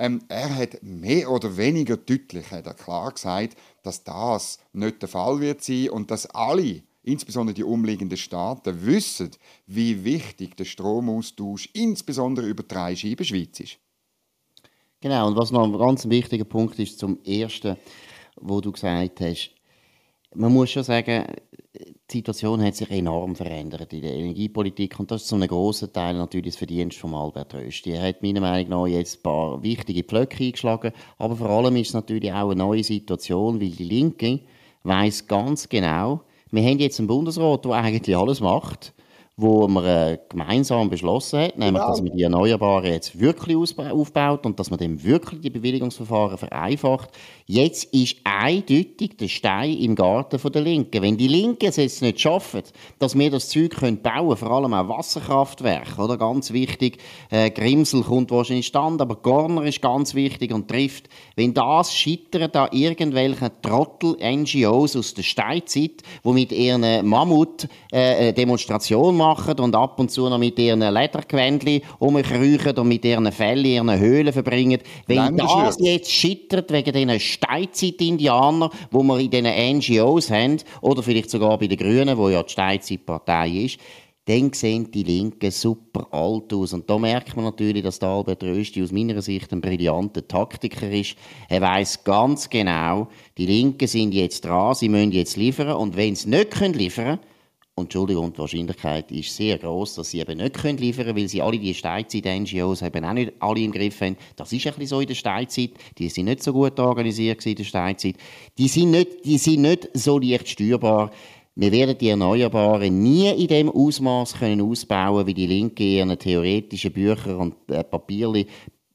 Ähm, 0.00 0.22
er 0.28 0.56
hat 0.56 0.82
mehr 0.82 1.30
oder 1.30 1.58
weniger 1.58 1.98
deutlich 1.98 2.50
hat 2.50 2.66
er 2.66 2.72
klar 2.72 3.12
gesagt, 3.12 3.54
dass 3.82 4.02
das 4.02 4.58
nicht 4.72 5.02
der 5.02 5.10
Fall 5.10 5.40
wird 5.40 5.62
sein 5.62 5.90
und 5.90 6.10
dass 6.10 6.24
alle, 6.24 6.82
insbesondere 7.02 7.52
die 7.52 7.64
umliegenden 7.64 8.16
Staaten, 8.16 8.86
wissen, 8.86 9.30
wie 9.66 10.02
wichtig 10.02 10.56
der 10.56 10.64
Stromaustausch 10.64 11.68
insbesondere 11.74 12.46
über 12.46 12.62
drei 12.62 12.96
Scheiben 12.96 13.26
Schweiz 13.26 13.60
ist. 13.60 13.78
Genau, 15.02 15.28
und 15.28 15.36
was 15.36 15.50
noch 15.50 15.64
ein 15.64 15.78
ganz 15.78 16.08
wichtiger 16.08 16.44
Punkt 16.44 16.78
ist 16.78 16.98
zum 16.98 17.22
Ersten, 17.22 17.76
wo 18.36 18.62
du 18.62 18.72
gesagt 18.72 19.20
hast, 19.20 19.50
man 20.34 20.52
muss 20.52 20.70
schon 20.70 20.82
sagen, 20.82 21.24
die 22.10 22.18
Situation 22.18 22.62
hat 22.62 22.74
sich 22.74 22.90
enorm 22.90 23.36
verändert 23.36 23.92
in 23.92 24.02
der 24.02 24.14
Energiepolitik 24.14 24.98
und 24.98 25.10
das 25.10 25.22
ist 25.22 25.28
zu 25.28 25.36
einem 25.36 25.48
grossen 25.48 25.92
Teil 25.92 26.14
natürlich 26.14 26.54
das 26.54 26.56
Verdienst 26.56 26.98
von 26.98 27.14
Albert 27.14 27.54
Rösti. 27.54 27.92
Er 27.92 28.08
hat 28.08 28.22
meiner 28.22 28.40
Meinung 28.40 28.68
nach 28.70 28.86
jetzt 28.86 29.18
ein 29.18 29.22
paar 29.22 29.62
wichtige 29.62 30.02
Pflöcke 30.02 30.44
eingeschlagen, 30.44 30.92
aber 31.18 31.36
vor 31.36 31.50
allem 31.50 31.76
ist 31.76 31.88
es 31.88 31.94
natürlich 31.94 32.32
auch 32.32 32.50
eine 32.50 32.56
neue 32.56 32.82
Situation, 32.82 33.60
weil 33.60 33.70
die 33.70 33.84
Linke 33.84 34.40
weiß 34.82 35.26
ganz 35.28 35.68
genau, 35.68 36.22
wir 36.50 36.62
haben 36.62 36.80
jetzt 36.80 36.98
einen 36.98 37.06
Bundesrat, 37.08 37.64
der 37.64 37.72
eigentlich 37.72 38.16
alles 38.16 38.40
macht 38.40 38.92
wo 39.36 39.66
man 39.68 39.84
äh, 39.84 40.18
gemeinsam 40.28 40.90
beschlossen 40.90 41.40
hat, 41.40 41.58
nämlich, 41.58 41.82
dass 41.82 42.02
man 42.02 42.14
die 42.14 42.22
Erneuerbaren 42.22 42.92
jetzt 42.92 43.18
wirklich 43.18 43.56
aufbaut 43.56 44.44
und 44.44 44.60
dass 44.60 44.70
man 44.70 44.78
dann 44.78 45.02
wirklich 45.02 45.40
die 45.40 45.50
Bewilligungsverfahren 45.50 46.36
vereinfacht. 46.36 47.10
Jetzt 47.46 47.92
ist 47.94 48.16
eindeutig 48.24 49.16
der 49.16 49.28
Stein 49.28 49.78
im 49.78 49.94
Garten 49.94 50.38
der 50.52 50.62
Linken. 50.62 51.02
Wenn 51.02 51.16
die 51.16 51.28
Linken 51.28 51.66
es 51.66 51.76
jetzt 51.76 52.02
nicht 52.02 52.20
schaffen, 52.20 52.62
dass 52.98 53.18
wir 53.18 53.30
das 53.30 53.48
Zeug 53.48 53.70
können 53.70 54.02
bauen 54.02 54.28
können, 54.28 54.36
vor 54.36 54.50
allem 54.50 54.74
auch 54.74 54.88
Wasserkraftwerke, 54.88 56.02
oder? 56.02 56.18
Ganz 56.18 56.52
wichtig. 56.52 56.98
Äh, 57.30 57.50
Grimsel 57.50 58.02
kommt 58.02 58.30
wahrscheinlich 58.30 58.66
stand, 58.66 59.00
aber 59.00 59.16
Gorner 59.16 59.64
ist 59.64 59.80
ganz 59.80 60.14
wichtig 60.14 60.52
und 60.52 60.68
trifft. 60.68 61.08
Wenn 61.36 61.54
das 61.54 61.94
scheitert 61.94 62.56
an 62.56 62.68
irgendwelchen 62.72 63.50
Trottel-NGOs 63.62 64.96
aus 64.96 65.14
der 65.14 65.22
Steinzeit, 65.22 66.02
die 66.24 66.32
mit 66.32 66.52
ihren 66.52 67.06
Mammut 67.06 67.68
äh, 67.90 68.32
Demonstrationen 68.32 69.16
machen, 69.16 69.29
machen 69.30 69.58
und 69.60 69.74
ab 69.76 69.98
und 69.98 70.10
zu 70.10 70.28
noch 70.28 70.38
mit 70.38 70.58
ihren 70.58 70.80
Ledergewändchen 70.80 71.82
rumkriechen 72.00 72.76
und 72.76 72.88
mit 72.88 73.04
ihren 73.04 73.30
Fällen 73.32 73.64
ihren 73.64 73.98
Höhlen 73.98 74.32
verbringen. 74.32 74.80
Wenn 75.06 75.36
das 75.36 75.76
jetzt 75.78 76.10
scheitert 76.12 76.72
wegen 76.72 76.92
diesen 76.92 77.20
Steinzeit-Indianern, 77.20 78.70
die 78.92 78.96
wir 78.96 79.18
in 79.18 79.30
diesen 79.30 79.78
NGOs 79.78 80.30
haben, 80.30 80.58
oder 80.80 81.02
vielleicht 81.02 81.30
sogar 81.30 81.58
bei 81.58 81.66
den 81.66 81.78
Grünen, 81.78 82.16
wo 82.16 82.28
ja 82.28 82.42
die 82.42 82.52
Steinzeitpartei 82.52 83.48
ist, 83.48 83.78
dann 84.26 84.52
sehen 84.52 84.90
die 84.90 85.02
Linken 85.02 85.50
super 85.50 86.06
alt 86.12 86.52
aus. 86.52 86.72
Und 86.72 86.88
da 86.88 86.98
merkt 86.98 87.34
man 87.34 87.46
natürlich, 87.46 87.82
dass 87.82 87.98
der 87.98 88.10
Albert 88.10 88.42
Rösti 88.44 88.82
aus 88.82 88.92
meiner 88.92 89.20
Sicht 89.22 89.52
ein 89.52 89.60
brillanter 89.60 90.26
Taktiker 90.26 90.88
ist. 90.90 91.16
Er 91.48 91.60
weiß 91.62 92.04
ganz 92.04 92.48
genau, 92.48 93.08
die 93.38 93.46
Linken 93.46 93.88
sind 93.88 94.14
jetzt 94.14 94.44
dran, 94.44 94.74
sie 94.74 94.88
müssen 94.88 95.12
jetzt 95.12 95.36
liefern. 95.36 95.72
Und 95.72 95.96
wenn 95.96 96.14
sie 96.14 96.28
nicht 96.28 96.60
liefern 96.60 97.04
können, 97.04 97.18
und 97.80 97.86
Entschuldigung, 97.86 98.32
die 98.32 98.38
Wahrscheinlichkeit 98.38 99.10
ist 99.10 99.34
sehr 99.34 99.58
groß, 99.58 99.96
dass 99.96 100.10
sie 100.10 100.20
eben 100.20 100.38
nicht 100.38 100.62
liefern 100.62 101.06
können, 101.06 101.16
weil 101.16 101.28
sie 101.28 101.42
alle 101.42 101.58
die 101.58 101.74
Steinzeit-NGOs 101.74 102.82
eben 102.82 103.04
auch 103.04 103.12
nicht 103.12 103.32
alle 103.40 103.60
im 103.60 103.72
Griff 103.72 104.00
haben. 104.00 104.16
Das 104.36 104.52
ist 104.52 104.66
ein 104.66 104.74
bisschen 104.74 104.86
so 104.86 105.00
in 105.00 105.08
der 105.08 105.14
Steinzeit. 105.14 105.70
Die 105.98 106.08
sind 106.08 106.26
nicht 106.26 106.42
so 106.42 106.52
gut 106.52 106.78
organisiert 106.78 107.44
in 107.46 107.54
der 107.54 107.64
Steinzeit. 107.64 108.16
Die 108.58 108.68
sind 108.68 108.92
nicht, 108.92 109.24
die 109.24 109.38
sind 109.38 109.62
nicht 109.62 109.88
so 109.94 110.18
leicht 110.18 110.48
steuerbar. 110.48 111.10
Wir 111.56 111.72
werden 111.72 111.98
die 111.98 112.08
Erneuerbaren 112.08 113.02
nie 113.02 113.28
in 113.30 113.48
dem 113.48 113.70
Ausmaß 113.70 114.34
können 114.34 114.60
ausbauen, 114.60 115.26
wie 115.26 115.34
die 115.34 115.46
Linke 115.46 115.82
ihren 115.82 116.16
theoretischen 116.18 116.92
Bücher 116.92 117.38
und 117.38 117.54
äh, 117.68 117.82
Papierli 117.82 118.46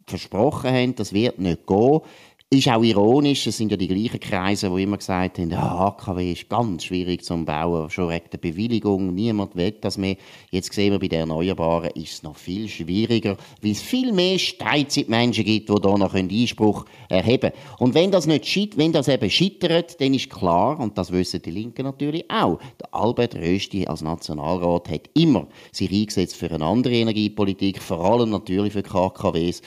versprochen 0.07 0.71
haben. 0.71 0.95
Das 0.95 1.11
wird 1.11 1.39
nicht 1.39 1.65
gehen. 1.67 1.99
Ist 2.55 2.69
auch 2.69 2.83
ironisch, 2.83 3.47
es 3.47 3.57
sind 3.57 3.69
ja 3.69 3.75
die 3.75 3.89
gleichen 3.89 4.17
Kreise, 4.17 4.69
die 4.69 4.83
immer 4.83 4.95
gesagt 4.95 5.39
haben, 5.39 5.49
ja, 5.49 5.59
AKW 5.59 6.31
ist 6.31 6.47
ganz 6.47 6.85
schwierig 6.85 7.21
zum 7.25 7.43
Bauen, 7.43 7.89
schon 7.89 8.07
wegen 8.07 8.29
der 8.31 8.37
Bewilligung, 8.37 9.13
niemand 9.13 9.57
will 9.57 9.73
das 9.81 9.97
mehr. 9.97 10.15
Jetzt 10.51 10.71
sehen 10.71 10.93
wir, 10.93 10.99
bei 10.99 11.09
den 11.09 11.19
Erneuerbaren 11.19 11.89
ist 11.95 12.13
es 12.13 12.23
noch 12.23 12.37
viel 12.37 12.69
schwieriger, 12.69 13.35
weil 13.61 13.71
es 13.71 13.81
viel 13.81 14.13
mehr 14.13 14.39
Steinzeitmenschen 14.39 15.43
gibt, 15.43 15.67
die 15.67 15.81
da 15.81 15.97
noch 15.97 16.13
Einspruch 16.13 16.85
erheben 17.09 17.51
können. 17.51 17.63
Und 17.77 17.93
wenn 17.93 18.11
das, 18.11 18.25
nicht, 18.25 18.77
wenn 18.77 18.93
das 18.93 19.09
eben 19.09 19.29
scheitert, 19.29 19.99
dann 19.99 20.13
ist 20.13 20.29
klar, 20.29 20.79
und 20.79 20.97
das 20.97 21.11
wissen 21.11 21.41
die 21.41 21.51
Linken 21.51 21.83
natürlich 21.83 22.23
auch, 22.31 22.59
der 22.79 22.95
Albert 22.95 23.35
Rösti 23.35 23.85
als 23.85 24.01
Nationalrat 24.01 24.87
hat 24.89 25.09
immer 25.13 25.47
sich 25.73 25.91
eingesetzt 25.91 26.37
für 26.37 26.49
eine 26.49 26.63
andere 26.63 26.93
Energiepolitik, 26.93 27.81
vor 27.81 27.99
allem 27.99 28.29
natürlich 28.29 28.71
für 28.71 28.83
KKWs 28.83 29.61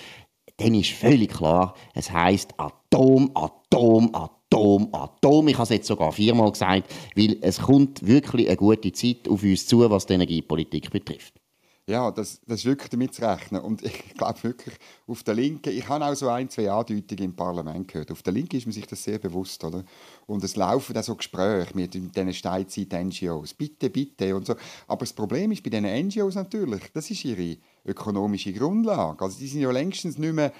dann 0.59 0.75
ist 0.75 0.90
völlig 0.90 1.31
klar, 1.31 1.75
es 1.94 2.11
heißt 2.11 2.55
Atom, 2.59 3.31
Atom, 3.35 4.11
Atom, 4.12 4.88
Atom. 4.92 5.49
Ich 5.49 5.55
habe 5.55 5.62
es 5.62 5.68
jetzt 5.71 5.87
sogar 5.87 6.12
viermal 6.12 6.51
gesagt, 6.51 6.92
weil 7.16 7.38
es 7.40 7.61
kommt 7.61 8.05
wirklich 8.07 8.49
eine 8.49 8.57
gute 8.57 8.92
Zeit 8.92 9.29
auf 9.29 9.42
uns 9.42 9.66
zu, 9.66 9.88
was 9.88 10.07
die 10.07 10.14
Energiepolitik 10.14 10.90
betrifft. 10.90 11.35
Ja, 11.88 12.11
das, 12.11 12.38
das 12.47 12.61
ist 12.61 12.64
wirklich 12.66 12.90
damit 12.90 13.14
zu 13.14 13.23
rechnen. 13.23 13.62
Und 13.62 13.83
ich 13.83 14.12
glaube 14.14 14.42
wirklich, 14.42 14.75
auf 15.07 15.23
der 15.23 15.35
Linken, 15.35 15.73
ich 15.73 15.88
habe 15.88 16.05
auch 16.05 16.14
so 16.14 16.29
ein, 16.29 16.51
zwei 16.51 16.71
Andeutungen 16.71 17.25
im 17.25 17.35
Parlament 17.35 17.88
gehört. 17.88 18.11
Auf 18.11 18.23
der 18.23 18.35
Linken 18.35 18.57
ist 18.57 18.66
man 18.66 18.75
sich 18.75 18.87
das 18.87 19.03
sehr 19.03 19.18
bewusst, 19.18 19.64
oder? 19.64 19.83
Und 20.27 20.44
es 20.44 20.55
laufen 20.55 20.92
da 20.92 21.03
so 21.03 21.14
Gespräche 21.14 21.75
mit 21.75 21.94
diesen 21.94 22.35
Steinzeit-NGOs. 22.35 23.55
Bitte, 23.55 23.88
bitte 23.88 24.37
und 24.37 24.44
so. 24.44 24.55
Aber 24.87 25.01
das 25.01 25.14
Problem 25.14 25.51
ist 25.53 25.62
bei 25.62 25.71
diesen 25.71 25.87
NGOs 25.87 26.35
natürlich, 26.35 26.83
das 26.92 27.11
ist 27.11 27.25
ihre 27.25 27.57
ökonomische 27.88 28.53
Grundlage. 28.53 29.24
Also 29.24 29.38
die 29.38 29.48
sind 29.48 29.61
ja 29.61 29.70
längstens 29.70 30.18
nicht 30.18 30.35
mehr 30.35 30.53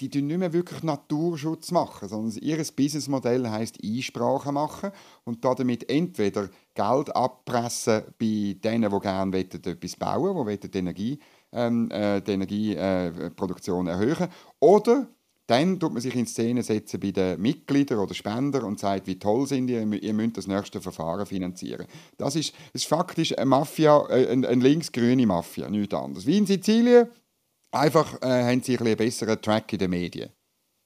die 0.00 0.10
tun 0.10 0.26
nicht 0.26 0.38
mehr 0.38 0.52
wirklich 0.52 0.82
Naturschutz 0.82 1.70
machen, 1.70 2.08
sondern 2.08 2.36
ihr 2.42 2.56
Businessmodell 2.56 3.48
heißt 3.48 3.78
Einsprachen 3.82 4.54
machen 4.54 4.90
und 5.24 5.44
damit 5.44 5.88
entweder 5.88 6.48
Geld 6.74 7.14
abpressen 7.14 8.02
bei 8.18 8.56
denen, 8.62 8.90
die 8.90 9.00
gerne 9.00 9.38
etwas 9.38 9.96
bauen 9.96 10.34
wollen, 10.34 10.58
die 10.60 10.70
die 10.70 10.78
Energie, 10.78 11.18
ähm, 11.52 11.88
äh, 11.90 12.20
die 12.20 12.32
Energieproduktion 12.32 13.86
erhöhen 13.86 14.28
oder 14.58 15.08
dann 15.50 15.80
tut 15.80 15.92
man 15.92 16.00
sich 16.00 16.14
in 16.14 16.26
Szene 16.26 16.62
setzen 16.62 17.00
bei 17.00 17.10
den 17.10 17.40
Mitgliedern 17.40 17.98
oder 17.98 18.14
Spendern 18.14 18.64
und 18.64 18.78
sagt, 18.78 19.06
wie 19.06 19.18
toll 19.18 19.46
sind 19.46 19.68
ihr, 19.68 19.80
ihr 19.80 20.14
müsst 20.14 20.36
das 20.36 20.46
nächste 20.46 20.80
Verfahren 20.80 21.26
finanzieren. 21.26 21.86
Das 22.16 22.36
ist, 22.36 22.52
das 22.72 22.82
ist 22.82 22.88
faktisch 22.88 23.36
eine 23.36 23.46
Mafia, 23.46 24.06
äh, 24.08 24.28
eine, 24.28 24.48
eine 24.48 24.62
links-grüne 24.62 25.26
Mafia, 25.26 25.68
nichts 25.68 25.94
anderes. 25.94 26.26
Wie 26.26 26.38
in 26.38 26.46
Sizilien, 26.46 27.08
Einfach 27.72 28.20
äh, 28.20 28.44
haben 28.44 28.62
sie 28.62 28.76
ein 28.76 28.86
einen 28.86 28.96
besseren 28.96 29.40
Track 29.40 29.72
in 29.72 29.78
den 29.78 29.90
Medien. 29.90 30.30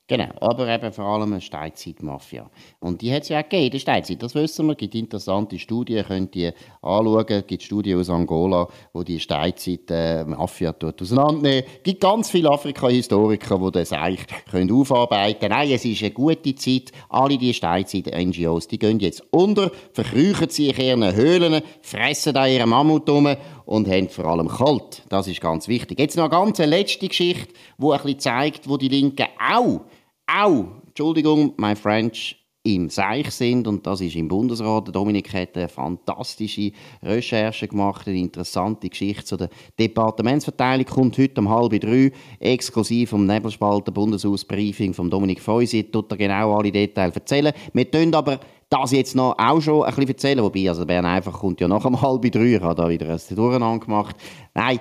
Genau, 0.06 0.28
aber 0.38 0.68
eben 0.68 0.92
vor 0.92 1.06
allem 1.06 1.32
eine 1.32 1.40
Steinzeit-Mafia. 1.40 2.50
Und 2.80 3.00
die 3.00 3.10
hat 3.10 3.22
es 3.22 3.30
ja 3.30 3.38
auch 3.38 3.42
gegeben, 3.42 3.70
die 3.70 3.80
Steinzeit, 3.80 4.22
das 4.22 4.34
wissen 4.34 4.66
wir. 4.66 4.72
Es 4.72 4.76
gibt 4.78 4.94
interessante 4.94 5.58
Studien, 5.58 6.04
könnt 6.04 6.36
ihr 6.36 6.52
anschauen. 6.82 7.24
Es 7.26 7.46
gibt 7.46 7.62
Studien 7.62 7.98
aus 7.98 8.10
Angola, 8.10 8.68
wo 8.92 9.02
die 9.02 9.18
Steinzeit-Mafia 9.18 10.74
äh, 10.78 10.92
auseinandernehmen. 11.00 11.64
Es 11.78 11.82
gibt 11.84 12.02
ganz 12.02 12.28
viele 12.28 12.50
Afrika-Historiker, 12.50 13.58
die 13.58 13.70
das 13.70 13.94
eigentlich 13.94 14.26
können 14.50 14.70
aufarbeiten 14.70 15.40
können. 15.40 15.54
Nein, 15.54 15.70
es 15.70 15.86
ist 15.86 16.02
eine 16.02 16.10
gute 16.10 16.54
Zeit. 16.54 16.92
Alle 17.08 17.38
die 17.38 17.54
Steinzeit-NGOs, 17.54 18.68
die 18.68 18.78
gehen 18.78 19.00
jetzt 19.00 19.22
unter, 19.30 19.70
verkrüchen 19.94 20.50
sich 20.50 20.78
in 20.78 21.00
ihren 21.00 21.16
Höhlen, 21.16 21.62
fressen 21.80 22.34
da 22.34 22.46
ihre 22.46 22.66
Mammut 22.66 23.08
um 23.08 23.34
und 23.64 23.88
haben 23.88 24.08
vor 24.08 24.26
allem 24.26 24.48
kalt. 24.48 25.02
Das 25.08 25.26
ist 25.26 25.40
ganz 25.40 25.68
wichtig. 25.68 25.98
Jetzt 25.98 26.16
noch 26.16 26.24
eine 26.24 26.30
ganz 26.30 26.58
letzte 26.58 27.08
Geschichte, 27.08 27.52
die 27.78 27.86
ein 27.86 28.02
bisschen 28.02 28.18
zeigt, 28.18 28.68
wo 28.68 28.76
die 28.76 28.88
Linken 28.88 29.26
auch, 29.40 29.80
auch, 30.26 30.64
Entschuldigung, 30.86 31.54
my 31.56 31.74
French, 31.74 32.43
im 32.66 32.88
Seich 32.88 33.30
sind 33.30 33.68
und 33.68 33.86
das 33.86 34.00
ist 34.00 34.16
im 34.16 34.26
Bundesrat. 34.26 34.94
Dominik 34.94 35.32
hat 35.34 35.54
eine 35.56 35.68
fantastische 35.68 36.72
Recherche 37.02 37.68
gemacht, 37.68 38.08
eine 38.08 38.18
interessante 38.18 38.88
Geschichte 38.88 39.24
zu 39.24 39.36
der 39.36 39.50
Departementsverteilung. 39.78 40.86
Kommt 40.86 41.18
heute 41.18 41.40
um 41.42 41.50
halb 41.50 41.78
drei 41.78 42.10
exklusiv 42.40 43.10
vom 43.10 43.26
Nebelspalter 43.26 43.92
Bundeshausbriefing 43.92 44.94
von 44.94 45.10
Dominik 45.10 45.42
Feusi. 45.42 45.84
Tut 45.84 46.10
er 46.10 46.16
genau 46.16 46.56
alle 46.56 46.72
Details 46.72 47.14
erzählen. 47.14 47.52
Wir 47.74 47.90
tun 47.90 48.14
aber 48.14 48.40
das 48.70 48.92
jetzt 48.92 49.14
noch 49.14 49.36
auch 49.38 49.60
schon 49.60 49.82
ein 49.82 49.90
bisschen 49.90 50.08
erzählen, 50.08 50.42
wobei, 50.42 50.66
also 50.66 50.86
Bern 50.86 51.04
einfach 51.04 51.34
kommt 51.34 51.60
ja 51.60 51.68
nach 51.68 51.84
um 51.84 52.00
halb 52.00 52.22
drei, 52.32 52.58
habe 52.60 52.74
da 52.74 52.88
wieder 52.88 53.10
ein 53.10 53.36
Durcheinander 53.36 53.84
gemacht. 53.84 54.16
Nein, 54.54 54.80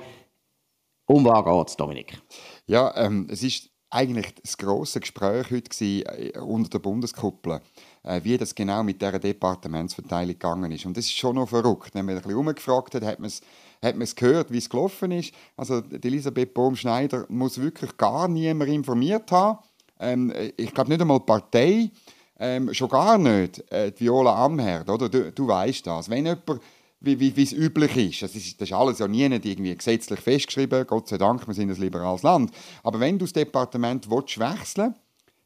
um 1.05 1.25
was 1.25 1.43
geht 1.43 1.67
es, 1.67 1.75
Dominik? 1.75 2.21
Ja, 2.65 2.95
ähm, 2.95 3.27
es 3.29 3.43
ist 3.43 3.72
eigentlich 3.93 4.33
das 4.41 4.57
grosse 4.57 4.99
Gespräch 4.99 5.51
heute 5.51 5.85
äh, 5.85 6.37
unter 6.39 6.69
der 6.69 6.79
Bundeskuppel, 6.79 7.61
äh, 8.03 8.21
wie 8.23 8.37
das 8.37 8.55
genau 8.55 8.83
mit 8.83 9.01
dieser 9.01 9.19
Departementsverteilung 9.19 10.33
gegangen 10.33 10.71
ist. 10.71 10.85
Und 10.85 10.97
das 10.97 11.05
ist 11.05 11.17
schon 11.17 11.35
noch 11.35 11.49
verrückt. 11.49 11.93
Wenn 11.93 12.05
man 12.05 12.15
ein 12.15 12.21
bisschen 12.21 12.37
umgefragt 12.37 12.95
hat, 12.95 13.03
hat 13.03 13.19
man 13.19 13.27
es 13.27 13.41
hat 13.81 13.95
man 13.95 14.03
es 14.03 14.15
gehört, 14.15 14.51
wie 14.51 14.59
es 14.59 14.69
gelaufen 14.69 15.11
ist. 15.11 15.33
Also 15.57 15.81
Elisabeth 16.01 16.53
Bohm-Schneider 16.53 17.25
muss 17.27 17.59
wirklich 17.59 17.97
gar 17.97 18.29
niemand 18.29 18.71
informiert 18.71 19.29
haben. 19.31 19.59
Ähm, 19.99 20.33
ich 20.55 20.73
glaube 20.73 20.89
nicht 20.89 21.01
einmal 21.01 21.19
die 21.19 21.25
Partei 21.25 21.91
ähm, 22.39 22.73
schon 22.73 22.89
gar 22.89 23.17
nicht 23.17 23.71
äh, 23.71 23.91
die 23.91 24.05
Viola 24.05 24.45
Amherd, 24.45 24.89
oder? 24.89 25.07
Du, 25.09 25.31
du 25.31 25.47
weißt 25.47 25.85
das. 25.85 26.09
Wenn 26.09 26.25
jemand, 26.25 26.61
wie, 27.03 27.19
wie, 27.19 27.35
wie 27.35 27.43
es 27.43 27.51
üblich 27.51 27.95
ist, 27.97 28.21
das 28.23 28.35
ist, 28.35 28.59
das 28.59 28.69
ist 28.69 28.73
alles 28.73 28.99
ja 28.99 29.07
nie 29.07 29.23
irgendwie 29.23 29.75
gesetzlich 29.75 30.19
festgeschrieben, 30.19 30.87
Gott 30.87 31.09
sei 31.09 31.17
Dank, 31.17 31.45
wir 31.45 31.53
sind 31.53 31.69
ein 31.69 31.79
liberales 31.79 32.23
Land. 32.23 32.51
Aber 32.81 32.99
wenn 32.99 33.19
du 33.19 33.25
das 33.25 33.33
Departement 33.33 34.09
willst, 34.09 34.39
wechseln 34.39 34.95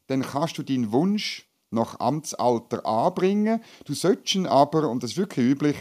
dann 0.08 0.22
kannst 0.22 0.58
du 0.58 0.62
deinen 0.62 0.90
Wunsch 0.90 1.46
nach 1.70 2.00
Amtsalter 2.00 2.84
anbringen. 2.84 3.62
Du 3.84 3.94
solltest 3.94 4.46
aber, 4.46 4.88
und 4.88 5.02
das 5.02 5.12
ist 5.12 5.16
wirklich 5.18 5.46
üblich, 5.46 5.76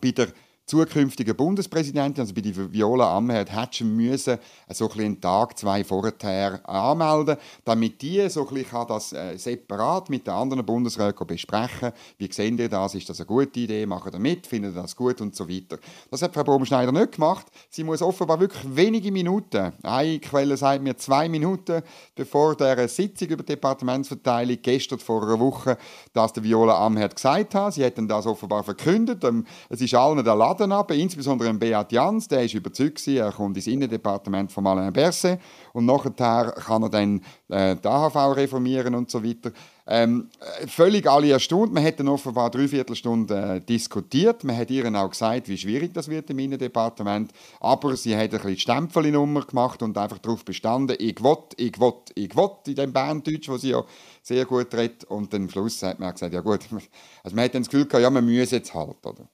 bei 0.00 0.12
der 0.12 0.28
zukünftigen 0.70 1.36
Bundespräsidentin, 1.36 2.22
also 2.22 2.32
bei 2.32 2.42
der 2.42 2.72
Viola 2.72 3.16
Amherd, 3.16 3.50
du 3.78 3.84
müssen 3.84 4.34
äh, 4.34 4.74
so 4.74 4.88
ein 4.90 5.00
einen 5.00 5.20
Tag, 5.20 5.58
zwei 5.58 5.82
vorher 5.82 6.60
anmelden, 6.68 7.36
damit 7.64 8.00
die 8.00 8.28
so 8.28 8.48
ein 8.48 8.64
das 8.86 9.12
äh, 9.12 9.36
separat 9.36 10.10
mit 10.10 10.28
den 10.28 10.34
anderen 10.34 10.64
Bundesräten 10.64 11.26
besprechen 11.26 11.90
Wie 12.18 12.32
sehen 12.32 12.56
ihr 12.58 12.68
das? 12.68 12.94
Ist 12.94 13.08
das 13.08 13.18
eine 13.18 13.26
gute 13.26 13.58
Idee? 13.58 13.84
Machen 13.84 14.12
ihr 14.12 14.20
mit? 14.20 14.46
Finden 14.46 14.72
ihr 14.72 14.80
das 14.82 14.94
gut? 14.94 15.20
Und 15.20 15.34
so 15.34 15.48
weiter. 15.48 15.78
Das 16.08 16.22
hat 16.22 16.32
Frau 16.32 16.44
Baumschneider 16.44 16.92
nicht 16.92 17.12
gemacht. 17.12 17.46
Sie 17.68 17.82
muss 17.82 18.00
offenbar 18.00 18.38
wirklich 18.38 18.64
wenige 18.64 19.10
Minuten, 19.10 19.72
eine 19.82 20.20
Quelle 20.20 20.56
sagt 20.56 20.82
mir 20.82 20.96
zwei 20.96 21.28
Minuten, 21.28 21.82
bevor 22.14 22.54
der 22.54 22.88
Sitzung 22.88 23.28
über 23.28 23.42
die 23.42 23.54
Departementsverteilung 23.54 24.58
gestern 24.62 25.00
vor 25.00 25.24
einer 25.24 25.40
Woche, 25.40 25.76
dass 26.12 26.32
der 26.32 26.44
Viola 26.44 26.86
Amherd 26.86 27.16
gesagt 27.16 27.54
hat. 27.56 27.74
Sie 27.74 27.82
hätten 27.82 28.06
das 28.06 28.26
offenbar 28.26 28.62
verkündet. 28.62 29.24
Ähm, 29.24 29.44
es 29.68 29.80
ist 29.80 29.94
allen 29.94 30.24
der 30.24 30.36
Laden 30.36 30.59
Daten 30.60 30.72
ab, 30.72 30.90
insbesondere 30.90 31.52
Beat 31.54 31.90
Jans, 31.90 32.28
der 32.28 32.44
ist 32.44 32.52
überzeugt 32.52 33.06
er 33.08 33.32
kommt 33.32 33.56
ins 33.56 33.66
Innendepartement 33.66 34.52
von 34.52 34.66
Alain 34.66 34.92
Berset 34.92 35.40
und 35.72 35.86
nachher 35.86 36.52
kann 36.52 36.82
er 36.82 36.90
dann 36.90 37.22
äh, 37.48 37.76
die 37.76 37.88
AHV 37.88 38.36
reformieren 38.36 38.94
und 38.94 39.10
so 39.10 39.24
weiter. 39.24 39.52
Ähm, 39.86 40.28
völlig 40.66 41.08
alle 41.08 41.30
erstaunt. 41.30 41.72
Man 41.72 41.90
dann 41.96 42.08
offenbar 42.08 42.50
drei 42.50 42.68
Viertelstunden 42.68 43.56
äh, 43.56 43.60
diskutiert. 43.62 44.44
Man 44.44 44.56
hat 44.56 44.70
ihr 44.70 44.86
auch 44.94 45.08
gesagt, 45.08 45.48
wie 45.48 45.56
schwierig 45.56 45.94
das 45.94 46.08
wird 46.08 46.28
im 46.28 46.38
Innendepartement. 46.38 47.32
Aber 47.58 47.96
sie 47.96 48.14
hat 48.14 48.24
ein 48.24 48.30
bisschen 48.30 48.58
Stempelnummer 48.58 49.46
gemacht 49.46 49.82
und 49.82 49.96
einfach 49.96 50.18
darauf 50.18 50.44
bestanden, 50.44 50.96
ich 50.98 51.22
will, 51.22 51.38
ich 51.56 51.80
will, 51.80 51.94
ich 52.14 52.36
will, 52.36 52.50
in 52.66 52.74
dem 52.74 52.92
Berndeutsch, 52.92 53.48
wo 53.48 53.56
sie 53.56 53.70
ja 53.70 53.82
sehr 54.22 54.44
gut 54.44 54.74
redet. 54.74 55.04
Und 55.04 55.34
am 55.34 55.48
Schluss 55.48 55.82
hat 55.82 55.98
man 55.98 56.12
gesagt, 56.12 56.34
ja 56.34 56.40
gut, 56.42 56.60
also 57.24 57.34
man 57.34 57.46
hat 57.46 57.54
dann 57.54 57.62
das 57.62 57.70
Gefühl 57.70 57.86
gehabt, 57.86 58.02
ja, 58.02 58.10
man 58.10 58.24
muss 58.24 58.50
jetzt 58.50 58.74
halt, 58.74 59.06
oder? 59.06 59.26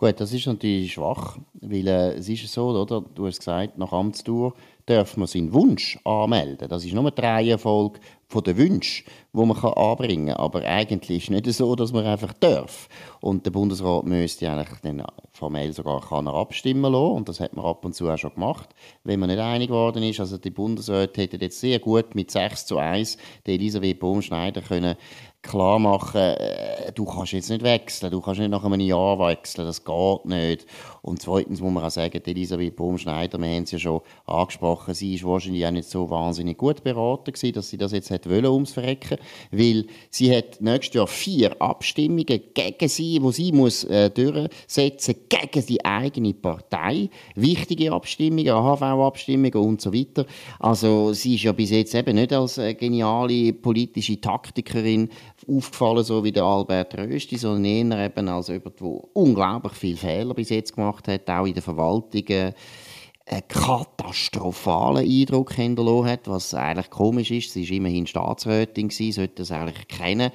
Gut, 0.00 0.18
das 0.18 0.32
ist 0.32 0.46
natürlich 0.46 0.94
schwach, 0.94 1.36
weil 1.60 1.86
äh, 1.86 2.14
es 2.14 2.26
ist 2.26 2.50
so, 2.50 2.68
oder? 2.70 3.04
Du 3.14 3.26
hast 3.26 3.40
gesagt, 3.40 3.76
nach 3.76 3.92
Amtstour 3.92 4.54
darf 4.86 5.18
man 5.18 5.26
seinen 5.26 5.52
Wunsch 5.52 5.98
anmelden. 6.04 6.70
Das 6.70 6.86
ist 6.86 6.94
nur 6.94 7.10
die 7.10 7.20
Reihenfolge 7.20 8.00
von 8.26 8.42
den 8.42 8.56
Wünschen, 8.56 9.04
die 9.34 9.44
man 9.44 9.56
anbringen 9.58 10.28
kann. 10.28 10.36
Aber 10.36 10.64
eigentlich 10.64 11.18
ist 11.18 11.24
es 11.24 11.30
nicht 11.30 11.52
so, 11.52 11.76
dass 11.76 11.92
man 11.92 12.06
einfach 12.06 12.32
darf. 12.32 12.88
Und 13.20 13.44
der 13.44 13.50
Bundesrat 13.50 14.06
müsste 14.06 14.50
eigentlich 14.50 14.78
dann 14.82 15.04
formell 15.32 15.74
sogar 15.74 16.00
kann 16.00 16.26
er 16.26 16.34
abstimmen 16.34 16.90
lassen. 16.90 17.16
Und 17.16 17.28
das 17.28 17.38
hat 17.38 17.54
man 17.54 17.66
ab 17.66 17.84
und 17.84 17.94
zu 17.94 18.08
auch 18.08 18.16
schon 18.16 18.32
gemacht, 18.32 18.70
wenn 19.04 19.20
man 19.20 19.28
nicht 19.28 19.38
einig 19.38 19.68
geworden 19.68 20.02
ist. 20.02 20.20
Also 20.20 20.38
die 20.38 20.50
Bundesräte 20.50 21.20
hätten 21.20 21.40
jetzt 21.40 21.60
sehr 21.60 21.78
gut 21.78 22.14
mit 22.14 22.30
6 22.30 22.64
zu 22.64 22.78
1 22.78 23.18
die 23.46 23.54
Elisabeth 23.54 24.00
Bohm-Schneider 24.00 24.62
können 24.62 24.96
klar 25.42 25.78
machen, 25.78 26.20
äh, 26.20 26.92
du 26.92 27.04
kannst 27.04 27.32
jetzt 27.32 27.50
nicht 27.50 27.62
wechseln, 27.62 28.10
du 28.10 28.20
kannst 28.20 28.40
nicht 28.40 28.50
nach 28.50 28.64
einem 28.64 28.80
Jahr 28.80 29.18
wechseln, 29.18 29.66
das 29.66 29.84
geht 29.84 30.24
nicht. 30.26 30.66
Und 31.02 31.22
zweitens 31.22 31.60
muss 31.60 31.72
man 31.72 31.84
auch 31.84 31.90
sagen, 31.90 32.20
Elisabeth 32.24 32.76
Baumschneider, 32.76 33.38
wir 33.38 33.48
haben 33.48 33.62
es 33.62 33.70
ja 33.70 33.78
schon 33.78 34.00
angesprochen, 34.26 34.94
sie 34.94 35.22
war 35.22 35.32
wahrscheinlich 35.32 35.66
auch 35.66 35.70
nicht 35.70 35.88
so 35.88 36.10
wahnsinnig 36.10 36.58
gut 36.58 36.82
beraten 36.82 37.32
gewesen, 37.32 37.54
dass 37.54 37.70
sie 37.70 37.78
das 37.78 37.92
jetzt 37.92 38.10
hat 38.10 38.26
ums 38.26 38.72
Verrecken, 38.72 39.18
weil 39.50 39.86
sie 40.10 40.34
hat 40.34 40.60
nächstes 40.60 40.94
Jahr 40.94 41.06
vier 41.06 41.60
Abstimmungen 41.60 42.40
gegen 42.54 42.88
sie, 42.88 43.22
wo 43.22 43.30
sie 43.30 43.52
muss 43.52 43.84
äh, 43.84 44.10
durchsetzen 44.10 45.14
gegen 45.28 45.66
die 45.66 45.84
eigene 45.84 46.34
Partei, 46.34 47.08
wichtige 47.34 47.92
Abstimmungen, 47.92 48.50
AHV-Abstimmungen 48.50 49.54
und 49.54 49.80
so 49.80 49.92
weiter. 49.92 50.26
Also 50.58 51.12
sie 51.12 51.36
ist 51.36 51.44
ja 51.44 51.52
bis 51.52 51.70
jetzt 51.70 51.94
eben 51.94 52.16
nicht 52.16 52.32
als 52.32 52.58
äh, 52.58 52.74
geniale 52.74 53.52
politische 53.52 54.20
Taktikerin 54.20 55.08
aufgefallen, 55.56 56.04
so 56.04 56.22
wie 56.24 56.32
der 56.32 56.44
Albert 56.44 56.96
Rösti, 56.96 57.36
sondern 57.36 57.64
eher 57.64 58.06
eben 58.06 58.28
als 58.28 58.48
jemand, 58.48 58.80
der 58.80 58.86
unglaublich 59.14 59.72
viele 59.74 59.96
Fehler 59.96 60.34
bis 60.34 60.50
jetzt 60.50 60.74
gemacht 60.74 61.08
hat, 61.08 61.28
auch 61.28 61.46
in 61.46 61.54
der 61.54 61.62
Verwaltung 61.62 62.24
einen 62.28 63.48
katastrophalen 63.48 65.06
Eindruck 65.08 65.54
hinterlassen 65.54 66.06
hat, 66.06 66.28
was 66.28 66.54
eigentlich 66.54 66.90
komisch 66.90 67.30
ist. 67.30 67.52
Sie 67.52 67.68
war 67.68 67.76
immerhin 67.76 68.06
Staatsrätin, 68.06 68.90
sollte 68.90 69.34
das 69.36 69.52
eigentlich 69.52 69.86
kennen. 69.88 70.30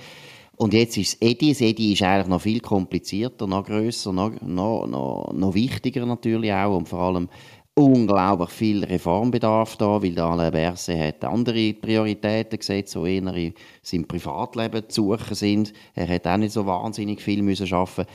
Und 0.57 0.73
jetzt 0.73 0.95
ist 0.97 1.15
es 1.15 1.21
Edi. 1.21 1.49
Das 1.49 1.61
Edi 1.61 1.93
ist 1.93 2.01
eigentlich 2.01 2.27
noch 2.27 2.41
viel 2.41 2.61
komplizierter, 2.61 3.45
noch 3.47 3.65
grösser, 3.65 4.13
noch, 4.13 4.31
noch, 4.41 4.87
noch, 4.87 5.33
noch 5.33 5.53
wichtiger 5.53 6.05
natürlich 6.05 6.53
auch 6.53 6.77
und 6.77 6.87
vor 6.87 6.99
allem 6.99 7.27
unglaublich 7.75 8.49
viel 8.51 8.83
Reformbedarf 8.85 9.75
da, 9.75 10.01
weil 10.01 10.15
der 10.15 10.23
Alain 10.23 10.51
Berset 10.51 10.97
hat 10.97 11.25
andere 11.25 11.73
Prioritäten 11.73 12.57
gesetzt, 12.57 12.95
die 12.95 13.15
eher 13.17 13.35
in 13.35 13.53
seinem 13.81 14.07
Privatleben 14.07 14.89
zu 14.89 15.11
suchen 15.11 15.35
sind. 15.35 15.73
Er 15.93 16.07
hat 16.07 16.25
auch 16.25 16.37
nicht 16.37 16.53
so 16.53 16.65
wahnsinnig 16.65 17.21
viel 17.21 17.43
müssen 17.43 17.71
arbeiten 17.73 18.05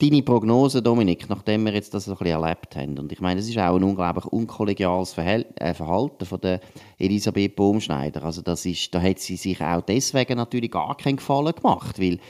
Deine 0.00 0.22
Prognose, 0.22 0.80
Dominik, 0.80 1.28
nachdem 1.28 1.64
wir 1.64 1.72
jetzt 1.74 1.92
das 1.92 2.04
so 2.04 2.12
ein 2.12 2.18
bisschen 2.18 2.40
erlebt 2.40 2.76
haben, 2.76 2.96
und 3.00 3.10
ich 3.10 3.20
meine, 3.20 3.40
es 3.40 3.48
ist 3.48 3.58
auch 3.58 3.74
ein 3.74 3.82
unglaublich 3.82 4.26
unkollegiales 4.26 5.18
äh, 5.18 5.74
Verhalten 5.74 6.24
von 6.24 6.40
der 6.40 6.60
Elisabeth 6.98 7.56
Baumschneider. 7.56 8.22
Also 8.22 8.42
das 8.42 8.64
ist, 8.64 8.94
da 8.94 9.02
hat 9.02 9.18
sie 9.18 9.34
sich 9.34 9.60
auch 9.60 9.80
deswegen 9.80 10.36
natürlich 10.36 10.70
gar 10.70 10.96
keinen 10.96 11.16
Gefallen 11.16 11.52
gemacht, 11.52 11.98
weil 11.98 12.20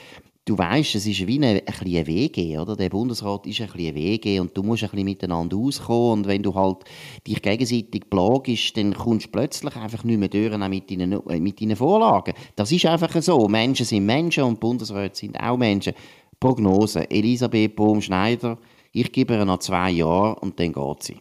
du 0.49 0.57
weißt, 0.57 0.95
es 0.95 1.07
ist 1.07 1.27
wie 1.27 1.37
eine, 1.37 1.63
ein 1.67 2.07
WG, 2.07 2.59
oder? 2.59 2.75
Der 2.75 2.89
Bundesrat 2.89 3.47
ist 3.47 3.61
ein 3.61 3.71
eine 3.71 3.95
WG 3.95 4.41
und 4.41 4.57
du 4.57 4.63
musst 4.63 4.83
ein 4.83 4.91
bisschen 4.91 5.05
miteinander 5.05 5.57
auskommen 5.57 6.21
und 6.21 6.27
wenn 6.27 6.43
du 6.43 6.55
halt 6.55 6.79
dich 7.27 7.43
gegenseitig 7.43 8.09
plagst, 8.09 8.77
dann 8.77 8.95
kommst 8.95 9.27
du 9.27 9.31
plötzlich 9.31 9.77
einfach 9.77 10.05
nicht 10.05 10.19
mehr 10.19 10.29
durch 10.29 10.57
mit 10.57 10.91
deinen, 10.91 11.21
mit 11.43 11.61
deinen 11.61 11.77
Vorlagen. 11.77 12.35
Das 12.57 12.73
ist 12.73 12.87
einfach 12.87 13.21
so. 13.21 13.47
Menschen 13.47 13.85
sind 13.85 14.07
Menschen 14.07 14.45
und 14.45 14.61
Bundesräte 14.61 15.17
sind 15.17 15.39
auch 15.39 15.59
Menschen. 15.59 15.93
Prognose, 16.41 17.11
Elisabeth 17.11 17.77
Bohm-Schneider, 17.77 18.59
ich 18.93 19.13
gebe 19.13 19.35
ihr 19.35 19.45
noch 19.45 19.59
zwei 19.59 19.91
Jahre 19.91 20.37
und 20.37 20.59
dann 20.59 20.73
geht 20.73 21.03
sie. 21.03 21.17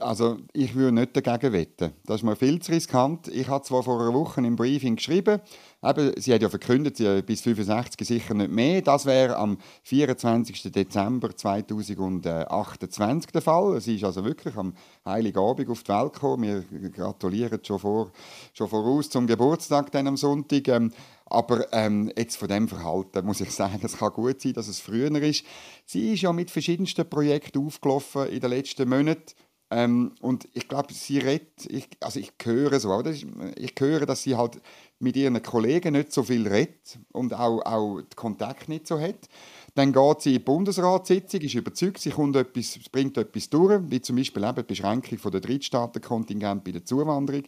Also 0.00 0.38
ich 0.52 0.74
würde 0.74 0.92
nicht 0.92 1.16
dagegen 1.16 1.52
wetten. 1.52 1.92
Das 2.04 2.16
ist 2.16 2.22
mir 2.24 2.34
viel 2.34 2.60
zu 2.60 2.72
riskant. 2.72 3.28
Ich 3.28 3.46
habe 3.46 3.64
zwar 3.64 3.84
vor 3.84 4.00
einer 4.00 4.12
Woche 4.12 4.40
im 4.40 4.56
Briefing 4.56 4.96
geschrieben, 4.96 5.40
eben, 5.84 6.12
sie 6.16 6.34
hat 6.34 6.42
ja 6.42 6.48
verkündet, 6.48 6.96
sie 6.96 7.22
bis 7.22 7.42
65 7.42 8.04
sicher 8.04 8.34
nicht 8.34 8.50
mehr. 8.50 8.82
Das 8.82 9.06
wäre 9.06 9.36
am 9.36 9.56
24. 9.84 10.72
Dezember 10.72 11.36
2028 11.36 13.30
der 13.30 13.42
Fall. 13.42 13.80
Sie 13.80 13.94
ist 13.94 14.02
also 14.02 14.24
wirklich 14.24 14.56
am 14.56 14.74
Heiligen 15.04 15.38
Abend 15.38 15.70
auf 15.70 15.84
die 15.84 15.92
Welt 15.92 16.12
gekommen. 16.12 16.64
Wir 16.70 16.90
gratulieren 16.90 17.60
schon, 17.64 17.78
vor, 17.78 18.10
schon 18.52 18.68
voraus 18.68 19.08
zum 19.10 19.28
Geburtstag 19.28 19.92
dann 19.92 20.08
am 20.08 20.16
Sonntag. 20.16 20.66
Ähm, 20.66 20.92
aber 21.26 21.72
ähm, 21.72 22.12
jetzt 22.16 22.36
von 22.36 22.48
dem 22.48 22.66
Verhalten 22.66 23.24
muss 23.24 23.40
ich 23.40 23.50
sagen, 23.52 23.78
es 23.80 23.96
kann 23.96 24.12
gut 24.12 24.40
sein, 24.40 24.54
dass 24.54 24.66
es 24.66 24.80
früher 24.80 25.10
ist. 25.22 25.44
Sie 25.86 26.14
ist 26.14 26.22
ja 26.22 26.32
mit 26.32 26.50
verschiedensten 26.50 27.08
Projekten 27.08 27.64
aufgelaufen 27.64 28.26
in 28.26 28.40
den 28.40 28.50
letzten 28.50 28.88
Monaten 28.88 29.34
ähm, 29.76 30.12
und 30.20 30.48
ich 30.54 30.68
glaube, 30.68 30.94
sie 30.94 31.18
redet, 31.18 31.66
ich, 31.66 31.88
also 31.98 32.20
ich 32.20 32.32
höre 32.40 32.78
so, 32.78 32.92
oder? 32.92 33.10
ich 33.10 33.74
höre, 33.76 34.06
dass 34.06 34.22
sie 34.22 34.36
halt 34.36 34.60
mit 35.00 35.16
ihren 35.16 35.42
Kollegen 35.42 35.94
nicht 35.94 36.12
so 36.12 36.22
viel 36.22 36.46
redet 36.46 37.00
und 37.10 37.34
auch, 37.34 37.60
auch 37.62 37.96
den 37.96 38.14
Kontakt 38.14 38.68
nicht 38.68 38.86
so 38.86 39.00
hat. 39.00 39.28
Dann 39.74 39.92
geht 39.92 40.20
sie 40.20 40.28
in 40.28 40.34
die 40.36 40.44
Bundesratssitzung, 40.44 41.40
ist 41.40 41.54
überzeugt, 41.54 41.98
sie 41.98 42.10
kommt 42.10 42.36
etwas, 42.36 42.78
bringt 42.92 43.18
etwas 43.18 43.50
durch, 43.50 43.80
wie 43.88 44.00
zum 44.00 44.14
Beispiel 44.14 44.44
eben 44.44 44.54
die 44.54 44.62
Beschränkung 44.62 45.32
der 45.32 45.40
Drittstaatenkontingent 45.40 46.62
bei 46.62 46.70
der 46.70 46.84
Zuwanderung. 46.84 47.42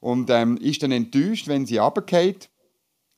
Und 0.00 0.30
ähm, 0.30 0.56
ist 0.58 0.80
dann 0.84 0.92
enttäuscht, 0.92 1.48
wenn 1.48 1.66
sie 1.66 1.78
runtergeht. 1.78 2.50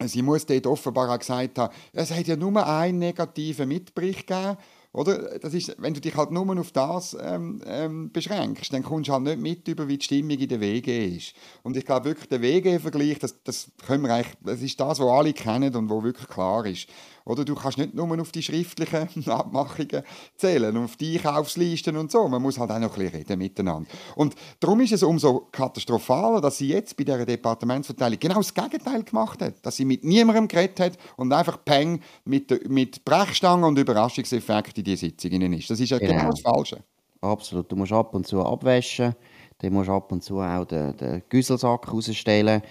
Sie 0.03 0.23
muss 0.23 0.47
dort 0.47 0.67
offenbar 0.67 1.11
auch 1.11 1.19
gesagt 1.19 1.59
haben, 1.59 1.75
es 1.93 2.11
hat 2.11 2.27
ja 2.27 2.37
nur 2.37 2.67
einen 2.67 3.01
negativen 3.01 3.69
Mitbericht 3.69 4.27
gegeben 4.27 4.57
oder? 4.97 5.39
Das 5.39 5.53
ist, 5.53 5.77
wenn 5.79 5.93
du 5.93 6.01
dich 6.01 6.17
halt 6.17 6.31
nur 6.31 6.59
auf 6.59 6.73
das 6.73 7.17
ähm, 7.21 7.61
ähm, 7.67 8.11
beschränkst, 8.11 8.73
dann 8.73 8.83
kommst 8.83 9.09
du 9.09 9.13
halt 9.13 9.25
nicht 9.25 9.41
mit 9.41 9.69
über, 9.69 9.87
wie 9.87 9.99
die 9.99 10.05
Stimmung 10.05 10.39
in 10.39 10.49
der 10.49 10.61
WG 10.61 11.17
ist. 11.17 11.35
Und 11.63 11.77
ich 11.77 11.85
glaube 11.85 12.07
wirklich, 12.07 12.29
der 12.29 12.41
WG-Vergleich, 12.41 13.19
das, 13.19 13.43
das, 13.45 13.71
das 13.87 14.63
ist 14.63 14.81
das, 14.81 14.99
was 14.99 15.01
alle 15.01 15.33
kennen 15.35 15.75
und 15.77 15.91
wo 15.91 16.03
wirklich 16.03 16.29
klar 16.29 16.65
ist. 16.65 16.89
Oder 17.27 17.45
du 17.45 17.57
kannst 17.57 17.77
nicht 17.77 17.93
nur 17.93 18.21
auf 18.21 18.31
die 18.31 18.43
schriftlichen 18.43 19.09
Abmachungen 19.31 20.03
zählen, 20.37 20.77
auf 20.77 20.97
die 20.97 21.17
Einkaufslisten 21.17 21.97
und 21.97 22.11
so. 22.11 22.27
Man 22.29 22.41
muss 22.41 22.59
halt 22.59 22.71
auch 22.71 22.79
noch 22.79 22.97
ein 22.97 23.03
bisschen 23.03 23.19
reden 23.19 23.39
miteinander. 23.39 23.91
Und 24.15 24.37
darum 24.61 24.81
ist 24.81 24.93
es 24.93 25.03
umso 25.03 25.49
katastrophaler, 25.51 26.41
dass 26.41 26.59
sie 26.59 26.69
jetzt 26.69 26.97
bei 26.97 27.03
dieser 27.03 27.27
Departementsverteilung 27.27 28.21
genau 28.21 28.37
das 28.37 28.55
Gegenteil 28.55 29.03
gemacht 29.03 29.43
hat. 29.43 29.55
Dass 29.67 29.77
sie 29.77 29.85
mit 29.85 30.05
niemandem 30.05 30.47
geredet 30.47 30.79
hat 30.79 30.93
und 31.17 31.33
einfach 31.33 31.65
Peng 31.65 32.01
mit, 32.25 32.71
mit 32.71 33.05
Brechstangen 33.05 33.65
und 33.65 33.77
Überraschungseffekten 33.77 34.77
in 34.77 34.85
die 34.85 34.97
Sitzungen 34.97 35.53
ist. 35.53 35.69
Das 35.69 35.81
ist 35.81 35.91
ja 35.91 35.99
genau, 35.99 36.13
genau 36.13 36.31
das 36.31 36.41
Falsche. 36.41 36.79
Absolut. 37.21 37.71
Du 37.71 37.75
musst 37.75 37.93
ab 37.93 38.15
und 38.15 38.25
zu 38.25 38.41
abwaschen. 38.41 39.17
Dann 39.59 39.73
musst 39.73 39.89
du 39.89 39.93
ab 39.93 40.13
und 40.13 40.23
zu 40.23 40.39
auch 40.39 40.65
den, 40.65 40.97
den 40.97 41.23
Güsselsack 41.29 41.93
rausstellen 41.93 42.63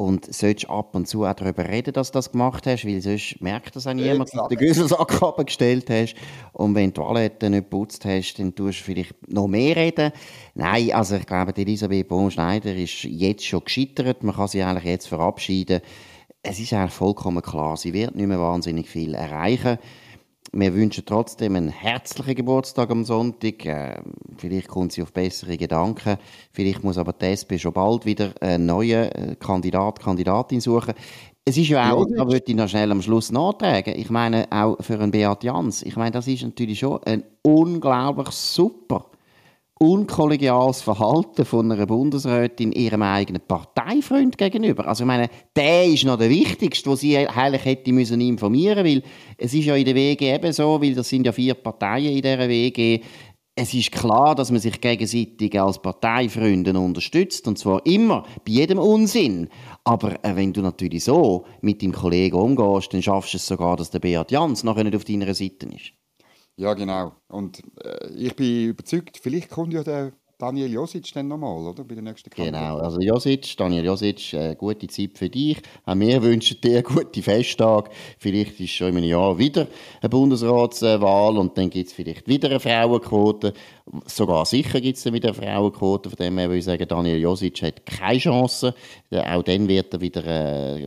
und 0.00 0.32
solltest 0.32 0.70
ab 0.70 0.94
und 0.94 1.08
zu 1.08 1.24
auch 1.24 1.34
darüber 1.34 1.68
reden, 1.68 1.92
dass 1.92 2.12
du 2.12 2.18
das 2.18 2.30
gemacht 2.30 2.68
hast, 2.68 2.86
weil 2.86 3.00
sonst 3.00 3.42
merkt 3.42 3.74
das 3.74 3.88
auch 3.88 3.94
niemand, 3.94 4.32
dass 4.32 4.42
du 4.42 4.48
den 4.48 4.58
Güsselsack 4.58 5.20
abgestellt 5.20 5.90
hast. 5.90 6.14
Und 6.52 6.76
wenn 6.76 6.92
du 6.92 7.00
die 7.02 7.06
Toilette 7.06 7.50
nicht 7.50 7.68
geputzt 7.68 8.04
hast, 8.04 8.38
dann 8.38 8.54
tust 8.54 8.78
du 8.78 8.84
vielleicht 8.84 9.28
noch 9.28 9.48
mehr 9.48 9.74
reden. 9.74 10.12
Nein, 10.54 10.92
also 10.92 11.16
ich 11.16 11.26
glaube, 11.26 11.52
die 11.52 11.62
Elisabeth 11.62 12.06
Bohm-Schneider 12.06 12.76
ist 12.76 13.02
jetzt 13.02 13.44
schon 13.44 13.64
gescheitert. 13.64 14.22
Man 14.22 14.36
kann 14.36 14.46
sie 14.46 14.62
eigentlich 14.62 14.84
jetzt 14.84 15.08
verabschieden. 15.08 15.80
Es 16.44 16.60
ist 16.60 16.72
eigentlich 16.72 16.92
vollkommen 16.92 17.42
klar, 17.42 17.76
sie 17.76 17.92
wird 17.92 18.14
nicht 18.14 18.28
mehr 18.28 18.38
wahnsinnig 18.38 18.88
viel 18.88 19.14
erreichen. 19.14 19.78
Wir 20.52 20.74
wünschen 20.74 21.04
trotzdem 21.04 21.56
einen 21.56 21.68
herzlichen 21.68 22.34
Geburtstag 22.34 22.90
am 22.90 23.04
Sonntag. 23.04 23.66
Äh, 23.66 24.00
vielleicht 24.38 24.68
kommt 24.68 24.92
sie 24.92 25.02
auf 25.02 25.12
bessere 25.12 25.58
Gedanken. 25.58 26.16
Vielleicht 26.52 26.82
muss 26.82 26.96
aber 26.96 27.12
die 27.12 27.26
SP 27.36 27.60
schon 27.60 27.74
bald 27.74 28.06
wieder 28.06 28.32
einen 28.40 28.64
neuen 28.64 29.12
äh, 29.12 29.36
Kandidat, 29.38 30.00
Kandidatin 30.00 30.60
suchen. 30.60 30.94
Es 31.44 31.56
ist 31.56 31.68
ja 31.68 31.92
auch, 31.92 32.06
da 32.14 32.26
würde 32.26 32.44
ich 32.46 32.54
noch 32.54 32.68
schnell 32.68 32.90
am 32.90 33.00
Schluss 33.00 33.32
nachtragen, 33.32 33.94
ich 33.96 34.10
meine 34.10 34.46
auch 34.50 34.76
für 34.80 35.00
einen 35.00 35.10
Beat 35.10 35.44
Jans, 35.44 35.82
ich 35.82 35.96
meine, 35.96 36.10
das 36.10 36.28
ist 36.28 36.42
natürlich 36.42 36.78
schon 36.78 37.02
ein 37.04 37.24
unglaublich 37.40 38.28
super 38.32 39.06
unkollegiales 39.78 40.82
Verhalten 40.82 41.44
von 41.44 41.70
einer 41.70 41.86
Bundesrätin 41.86 42.72
ihrem 42.72 43.02
eigenen 43.02 43.42
Parteifreund 43.46 44.36
gegenüber. 44.36 44.86
Also 44.86 45.04
ich 45.04 45.06
meine, 45.06 45.28
der 45.54 45.84
ist 45.86 46.04
noch 46.04 46.18
der 46.18 46.30
Wichtigste, 46.30 46.90
wo 46.90 46.96
sie 46.96 47.16
eigentlich 47.16 47.64
hätte 47.64 47.92
müssen 47.92 48.20
informieren, 48.20 48.84
weil 48.84 49.02
es 49.36 49.54
ist 49.54 49.64
ja 49.64 49.76
in 49.76 49.84
der 49.84 49.94
WG 49.94 50.34
eben 50.34 50.52
so, 50.52 50.80
weil 50.82 50.94
das 50.94 51.08
sind 51.08 51.26
ja 51.26 51.32
vier 51.32 51.54
Parteien 51.54 52.16
in 52.16 52.22
dieser 52.22 52.48
WG. 52.48 53.00
Es 53.54 53.74
ist 53.74 53.90
klar, 53.90 54.34
dass 54.34 54.52
man 54.52 54.60
sich 54.60 54.80
gegenseitig 54.80 55.60
als 55.60 55.82
Parteifreunde 55.82 56.78
unterstützt 56.78 57.48
und 57.48 57.58
zwar 57.58 57.84
immer 57.86 58.22
bei 58.44 58.52
jedem 58.52 58.78
Unsinn. 58.78 59.48
Aber 59.82 60.24
äh, 60.24 60.36
wenn 60.36 60.52
du 60.52 60.60
natürlich 60.60 61.04
so 61.04 61.44
mit 61.60 61.82
deinem 61.82 61.92
Kollegen 61.92 62.36
umgehst, 62.36 62.92
dann 62.92 63.02
schaffst 63.02 63.34
du 63.34 63.36
es 63.36 63.46
sogar, 63.46 63.76
dass 63.76 63.90
der 63.90 63.98
Beat 63.98 64.30
Jans 64.30 64.62
nachher 64.62 64.84
nicht 64.84 64.94
auf 64.94 65.04
deiner 65.04 65.34
Seite 65.34 65.66
ist. 65.66 65.97
Ja, 66.58 66.74
genau. 66.74 67.14
Und 67.28 67.62
äh, 67.84 68.08
ich 68.14 68.34
bin 68.34 68.70
überzeugt, 68.70 69.18
vielleicht 69.22 69.48
kommt 69.48 69.72
ja 69.72 69.84
der 69.84 70.12
Daniel 70.40 70.70
Josic 70.72 71.12
dann 71.14 71.26
nochmal, 71.26 71.66
oder? 71.66 71.82
Bei 71.82 71.96
der 71.96 72.04
nächsten 72.04 72.30
Kampagne. 72.30 72.52
Genau, 72.52 72.78
also 72.78 73.00
Josic, 73.00 73.56
Daniel 73.56 73.84
Josic, 73.84 74.32
äh, 74.34 74.54
gute 74.54 74.86
Zeit 74.86 75.18
für 75.18 75.28
dich. 75.28 75.58
Auch 75.84 75.96
wir 75.96 76.22
wünschen 76.22 76.60
dir 76.60 76.80
gute 76.84 77.22
Festtage. 77.22 77.90
Vielleicht 78.20 78.60
ist 78.60 78.70
schon 78.70 78.90
in 78.90 78.98
einem 78.98 79.08
Jahr 79.08 79.36
wieder 79.36 79.66
eine 80.00 80.08
Bundesratswahl 80.08 81.36
und 81.38 81.58
dann 81.58 81.70
gibt 81.70 81.88
es 81.88 81.92
vielleicht 81.92 82.28
wieder 82.28 82.50
eine 82.50 82.60
Frauenquote. 82.60 83.52
Sogar 84.06 84.44
sicher 84.46 84.80
gibt 84.80 84.98
es 84.98 85.02
dann 85.02 85.14
wieder 85.14 85.30
eine 85.30 85.42
Frauenquote. 85.42 86.08
Von 86.08 86.16
dem 86.18 86.38
her 86.38 86.48
würde 86.48 86.58
ich 86.58 86.64
sagen, 86.66 86.86
Daniel 86.86 87.18
Josic 87.18 87.60
hat 87.62 87.84
keine 87.84 88.20
Chance. 88.20 88.74
Auch 89.10 89.42
dann 89.42 89.66
wird 89.66 89.92
er 89.92 90.00
wieder 90.00 90.24
äh, 90.24 90.86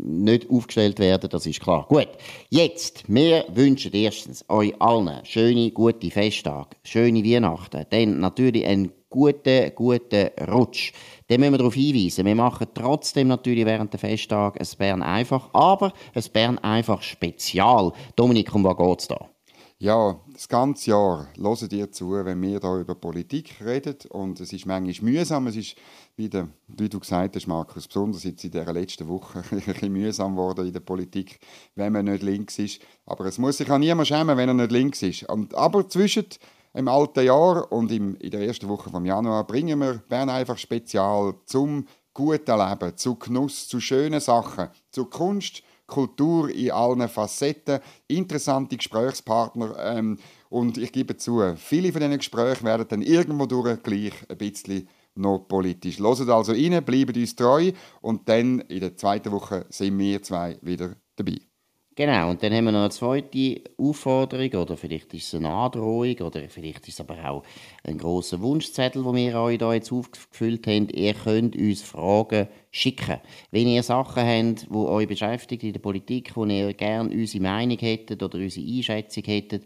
nicht 0.00 0.50
aufgestellt 0.50 0.98
werden, 0.98 1.30
das 1.30 1.46
ist 1.46 1.60
klar. 1.60 1.86
Gut, 1.88 2.08
jetzt, 2.50 3.04
wir 3.06 3.44
wünschen 3.54 3.92
erstens 3.92 4.44
euch 4.48 4.74
allen 4.80 5.24
schöne, 5.24 5.70
gute 5.70 6.10
Festtage, 6.10 6.70
schöne 6.82 7.22
Weihnachten, 7.22 7.86
dann 7.90 8.18
natürlich 8.18 8.66
ein 8.66 8.87
guten, 9.08 9.72
guten 9.74 10.30
Rutsch. 10.48 10.92
Dann 11.28 11.40
müssen 11.40 11.52
wir 11.52 11.58
darauf 11.58 11.74
hinweisen, 11.74 12.24
wir 12.24 12.34
machen 12.34 12.68
trotzdem 12.74 13.28
natürlich 13.28 13.66
während 13.66 13.92
der 13.92 14.00
Festtag 14.00 14.60
ein 14.60 14.68
Bern 14.78 15.02
einfach, 15.02 15.50
aber 15.52 15.92
ein 16.14 16.24
Bern 16.32 16.58
einfach 16.58 17.02
Spezial. 17.02 17.92
Dominik, 18.16 18.54
um 18.54 18.64
was 18.64 18.76
geht 18.76 19.00
es 19.00 19.08
da? 19.08 19.28
Ja, 19.80 20.20
das 20.32 20.48
ganze 20.48 20.90
Jahr 20.90 21.28
hören 21.36 21.68
dir 21.68 21.92
zu, 21.92 22.10
wenn 22.10 22.42
wir 22.42 22.58
hier 22.58 22.74
über 22.80 22.96
Politik 22.96 23.64
reden. 23.64 23.94
Und 24.08 24.40
es 24.40 24.52
ist 24.52 24.66
manchmal 24.66 25.12
mühsam. 25.12 25.46
Es 25.46 25.54
ist, 25.54 25.76
wie, 26.16 26.28
der, 26.28 26.48
wie 26.66 26.88
du 26.88 26.98
gesagt 26.98 27.36
hast, 27.36 27.46
Markus, 27.46 27.86
besonders 27.86 28.24
jetzt 28.24 28.42
in 28.42 28.50
dieser 28.50 28.72
letzten 28.72 29.06
Woche 29.06 29.38
ein 29.52 29.60
bisschen 29.60 29.92
mühsam 29.92 30.34
geworden 30.34 30.66
in 30.66 30.72
der 30.72 30.80
Politik, 30.80 31.38
wenn 31.76 31.92
man 31.92 32.06
nicht 32.06 32.24
links 32.24 32.58
ist. 32.58 32.82
Aber 33.06 33.26
es 33.26 33.38
muss 33.38 33.58
sich 33.58 33.70
auch 33.70 33.78
niemand 33.78 34.08
schämen, 34.08 34.36
wenn 34.36 34.48
er 34.48 34.54
nicht 34.54 34.72
links 34.72 35.00
ist. 35.02 35.28
Und, 35.28 35.54
aber 35.54 35.88
zwischen 35.88 36.26
im 36.78 36.86
alten 36.86 37.24
Jahr 37.24 37.72
und 37.72 37.90
im, 37.90 38.14
in 38.18 38.30
der 38.30 38.42
ersten 38.42 38.68
Woche 38.68 38.88
vom 38.88 39.04
Januar 39.04 39.44
bringen 39.44 39.80
wir 39.80 40.00
Bern 40.08 40.30
einfach 40.30 40.56
Spezial 40.56 41.34
zum 41.44 41.86
guten 42.14 42.56
Leben, 42.56 42.96
zu 42.96 43.16
Genuss, 43.16 43.66
zu 43.66 43.80
schönen 43.80 44.20
Sachen, 44.20 44.68
zu 44.92 45.06
Kunst, 45.06 45.64
Kultur 45.88 46.48
in 46.50 46.70
allen 46.70 47.08
Facetten, 47.08 47.80
interessante 48.06 48.76
Gesprächspartner 48.76 49.74
ähm, 49.80 50.18
und 50.50 50.78
ich 50.78 50.92
gebe 50.92 51.16
zu, 51.16 51.42
viele 51.56 51.90
von 51.90 52.00
diesen 52.00 52.18
Gesprächen 52.18 52.64
werden 52.64 52.86
dann 52.88 53.02
irgendwo 53.02 53.46
durch 53.46 53.82
gleich 53.82 54.12
ein 54.28 54.38
bisschen 54.38 54.88
noch 55.16 55.48
politisch. 55.48 55.98
Hört 55.98 56.28
also 56.28 56.52
rein, 56.52 56.84
bleibt 56.84 57.16
uns 57.16 57.34
treu 57.34 57.72
und 58.02 58.28
dann 58.28 58.60
in 58.60 58.80
der 58.80 58.96
zweiten 58.96 59.32
Woche 59.32 59.66
sind 59.68 59.98
wir 59.98 60.22
zwei 60.22 60.56
wieder 60.62 60.94
dabei. 61.16 61.47
Genau, 61.98 62.30
und 62.30 62.40
dann 62.44 62.54
haben 62.54 62.66
wir 62.66 62.70
noch 62.70 62.82
eine 62.82 62.90
zweite 62.90 63.60
Aufforderung, 63.76 64.62
oder 64.62 64.76
vielleicht 64.76 65.12
ist 65.14 65.26
es 65.26 65.34
eine 65.34 65.50
Androhung, 65.50 66.14
oder 66.20 66.48
vielleicht 66.48 66.86
ist 66.86 66.94
es 66.94 67.00
aber 67.00 67.28
auch 67.28 67.42
ein 67.82 67.98
großer 67.98 68.40
Wunschzettel, 68.40 69.02
den 69.02 69.16
wir 69.16 69.34
euch 69.40 69.58
da 69.58 69.74
jetzt 69.74 69.90
aufgefüllt 69.90 70.68
haben. 70.68 70.88
Ihr 70.90 71.14
könnt 71.14 71.56
uns 71.56 71.82
Fragen 71.82 72.46
schicken. 72.70 73.18
Wenn 73.50 73.66
ihr 73.66 73.82
Sachen 73.82 74.22
habt, 74.22 74.70
die 74.70 74.76
euch 74.76 75.08
beschäftigt 75.08 75.64
in 75.64 75.72
der 75.72 75.80
Politik, 75.80 76.36
wo 76.36 76.44
ihr 76.44 76.72
gerne 76.72 77.10
unsere 77.10 77.42
Meinung 77.42 77.78
hättet 77.78 78.22
oder 78.22 78.38
unsere 78.38 78.64
Einschätzung 78.64 79.24
hättet, 79.24 79.64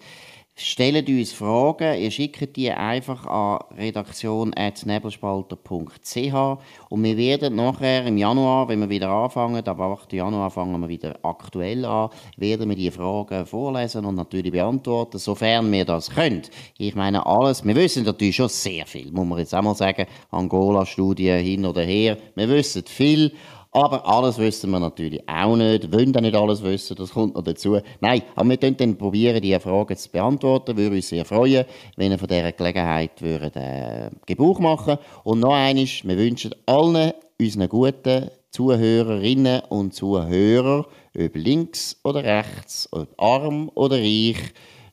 Stellt 0.55 1.09
uns 1.09 1.33
Fragen, 1.33 1.99
ihr 1.99 2.11
schickt 2.11 2.57
die 2.57 2.71
einfach 2.71 3.27
an 3.27 3.61
redaktion.nebelspalter.ch 3.75 6.59
und 6.91 7.03
wir 7.03 7.17
werden 7.17 7.57
nachher 7.57 8.05
im 8.05 8.19
Januar, 8.19 8.69
wenn 8.69 8.81
wir 8.81 8.91
wieder 8.91 9.09
anfangen, 9.09 9.67
ab 9.67 9.81
8. 9.81 10.13
Januar 10.13 10.51
fangen 10.51 10.79
wir 10.79 10.91
wieder 10.91 11.19
aktuell 11.23 11.87
an, 11.87 12.11
werden 12.37 12.69
wir 12.69 12.77
die 12.77 12.91
Fragen 12.91 13.47
vorlesen 13.47 14.05
und 14.05 14.17
natürlich 14.17 14.53
beantworten, 14.53 15.17
sofern 15.17 15.73
wir 15.73 15.87
das 15.87 16.11
können. 16.11 16.43
Ich 16.77 16.95
meine 16.95 17.25
alles, 17.25 17.65
wir 17.65 17.75
wissen 17.75 18.05
natürlich 18.05 18.37
schon 18.37 18.51
sehr 18.51 18.85
viel, 18.85 19.11
muss 19.11 19.27
man 19.27 19.39
jetzt 19.39 19.55
auch 19.55 19.63
mal 19.63 19.75
sagen, 19.75 20.05
Angola-Studie 20.31 21.33
hin 21.33 21.65
oder 21.65 21.81
her, 21.81 22.19
wir 22.35 22.49
wissen 22.51 22.85
viel, 22.87 23.33
aber 23.75 24.07
alles 24.07 24.37
wissen 24.37 24.71
wir 24.71 24.81
natürlich 24.81 25.27
auch 25.27 25.57
nicht, 25.57 25.91
wollen 25.91 26.15
auch 26.15 26.21
nicht 26.21 26.37
alles 26.37 26.63
wissen, 26.63 26.95
das 26.95 27.11
kommt 27.11 27.35
noch 27.35 27.43
dazu. 27.43 27.81
Nein, 28.01 28.23
aber 28.37 28.51
wir 28.51 28.57
können 28.59 28.77
dann 28.77 28.99
probieren, 28.99 29.41
diese 29.41 29.61
Fragen 29.61 29.97
zu 29.97 30.11
beantworten. 30.11 30.77
Würde 30.77 30.97
uns 30.97 31.09
sehr 31.09 31.25
freuen, 31.25 31.65
wenn 31.97 32.13
ihr 32.13 32.19
von 32.19 32.29
dieser 32.29 32.53
Gelegenheit 32.53 33.23
würdet, 33.23 33.57
äh, 33.57 34.11
Gebrauch 34.27 34.59
machen 34.59 34.99
Und 35.25 35.41
noch 35.41 35.55
eines, 35.55 36.07
wir 36.07 36.19
wünschen 36.19 36.55
allen 36.67 37.13
unseren 37.41 37.69
guten 37.71 38.31
Zuhörerinnen 38.51 39.63
und 39.71 39.95
Zuhörern, 39.95 40.85
ob 41.19 41.35
links 41.35 41.99
oder 42.05 42.23
rechts, 42.23 42.87
ob 42.93 43.09
arm 43.17 43.71
oder 43.75 43.97
reich, 43.97 44.37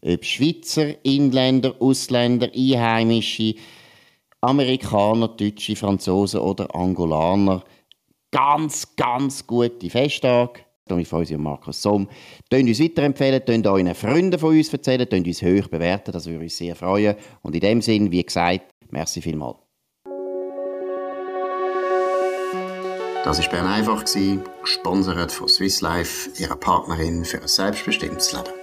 ob 0.01 0.23
Schweizer, 0.23 0.93
Inländer, 1.03 1.75
Ausländer, 1.79 2.49
Einheimische, 2.55 3.55
Amerikaner, 4.39 5.27
Deutsche, 5.27 5.75
Franzosen 5.75 6.39
oder 6.39 6.73
Angolaner, 6.73 7.61
ganz, 8.31 8.95
ganz 8.95 9.45
gute 9.45 9.89
Festtage. 9.89 10.61
Tommy 10.87 11.05
Feusi 11.05 11.35
und 11.35 11.43
Markus 11.43 11.81
Somm. 11.81 12.09
Tönt 12.49 12.67
uns 12.67 12.81
weiterempfehlen, 12.81 13.45
tönt 13.45 13.67
euren 13.67 13.93
Freunden 13.93 14.39
von 14.39 14.57
uns 14.57 14.73
erzählen, 14.73 15.07
tönt 15.07 15.27
uns 15.27 15.41
hoch 15.41 15.67
bewerten, 15.67 16.11
das 16.11 16.25
würde 16.25 16.43
uns 16.43 16.57
sehr 16.57 16.75
freuen. 16.75 17.15
Und 17.41 17.53
in 17.53 17.61
dem 17.61 17.81
Sinn, 17.81 18.11
wie 18.11 18.23
gesagt, 18.23 18.71
merci 18.89 19.21
vielmals. 19.21 19.57
Das 23.23 23.39
war 23.39 23.49
Bern 23.49 23.67
einfach, 23.67 24.03
gesponsert 24.61 25.31
von 25.31 25.47
Swiss 25.47 25.81
Life, 25.81 26.31
ihrer 26.41 26.55
Partnerin 26.55 27.25
für 27.25 27.41
ein 27.41 27.47
selbstbestimmtes 27.47 28.33
Leben. 28.33 28.58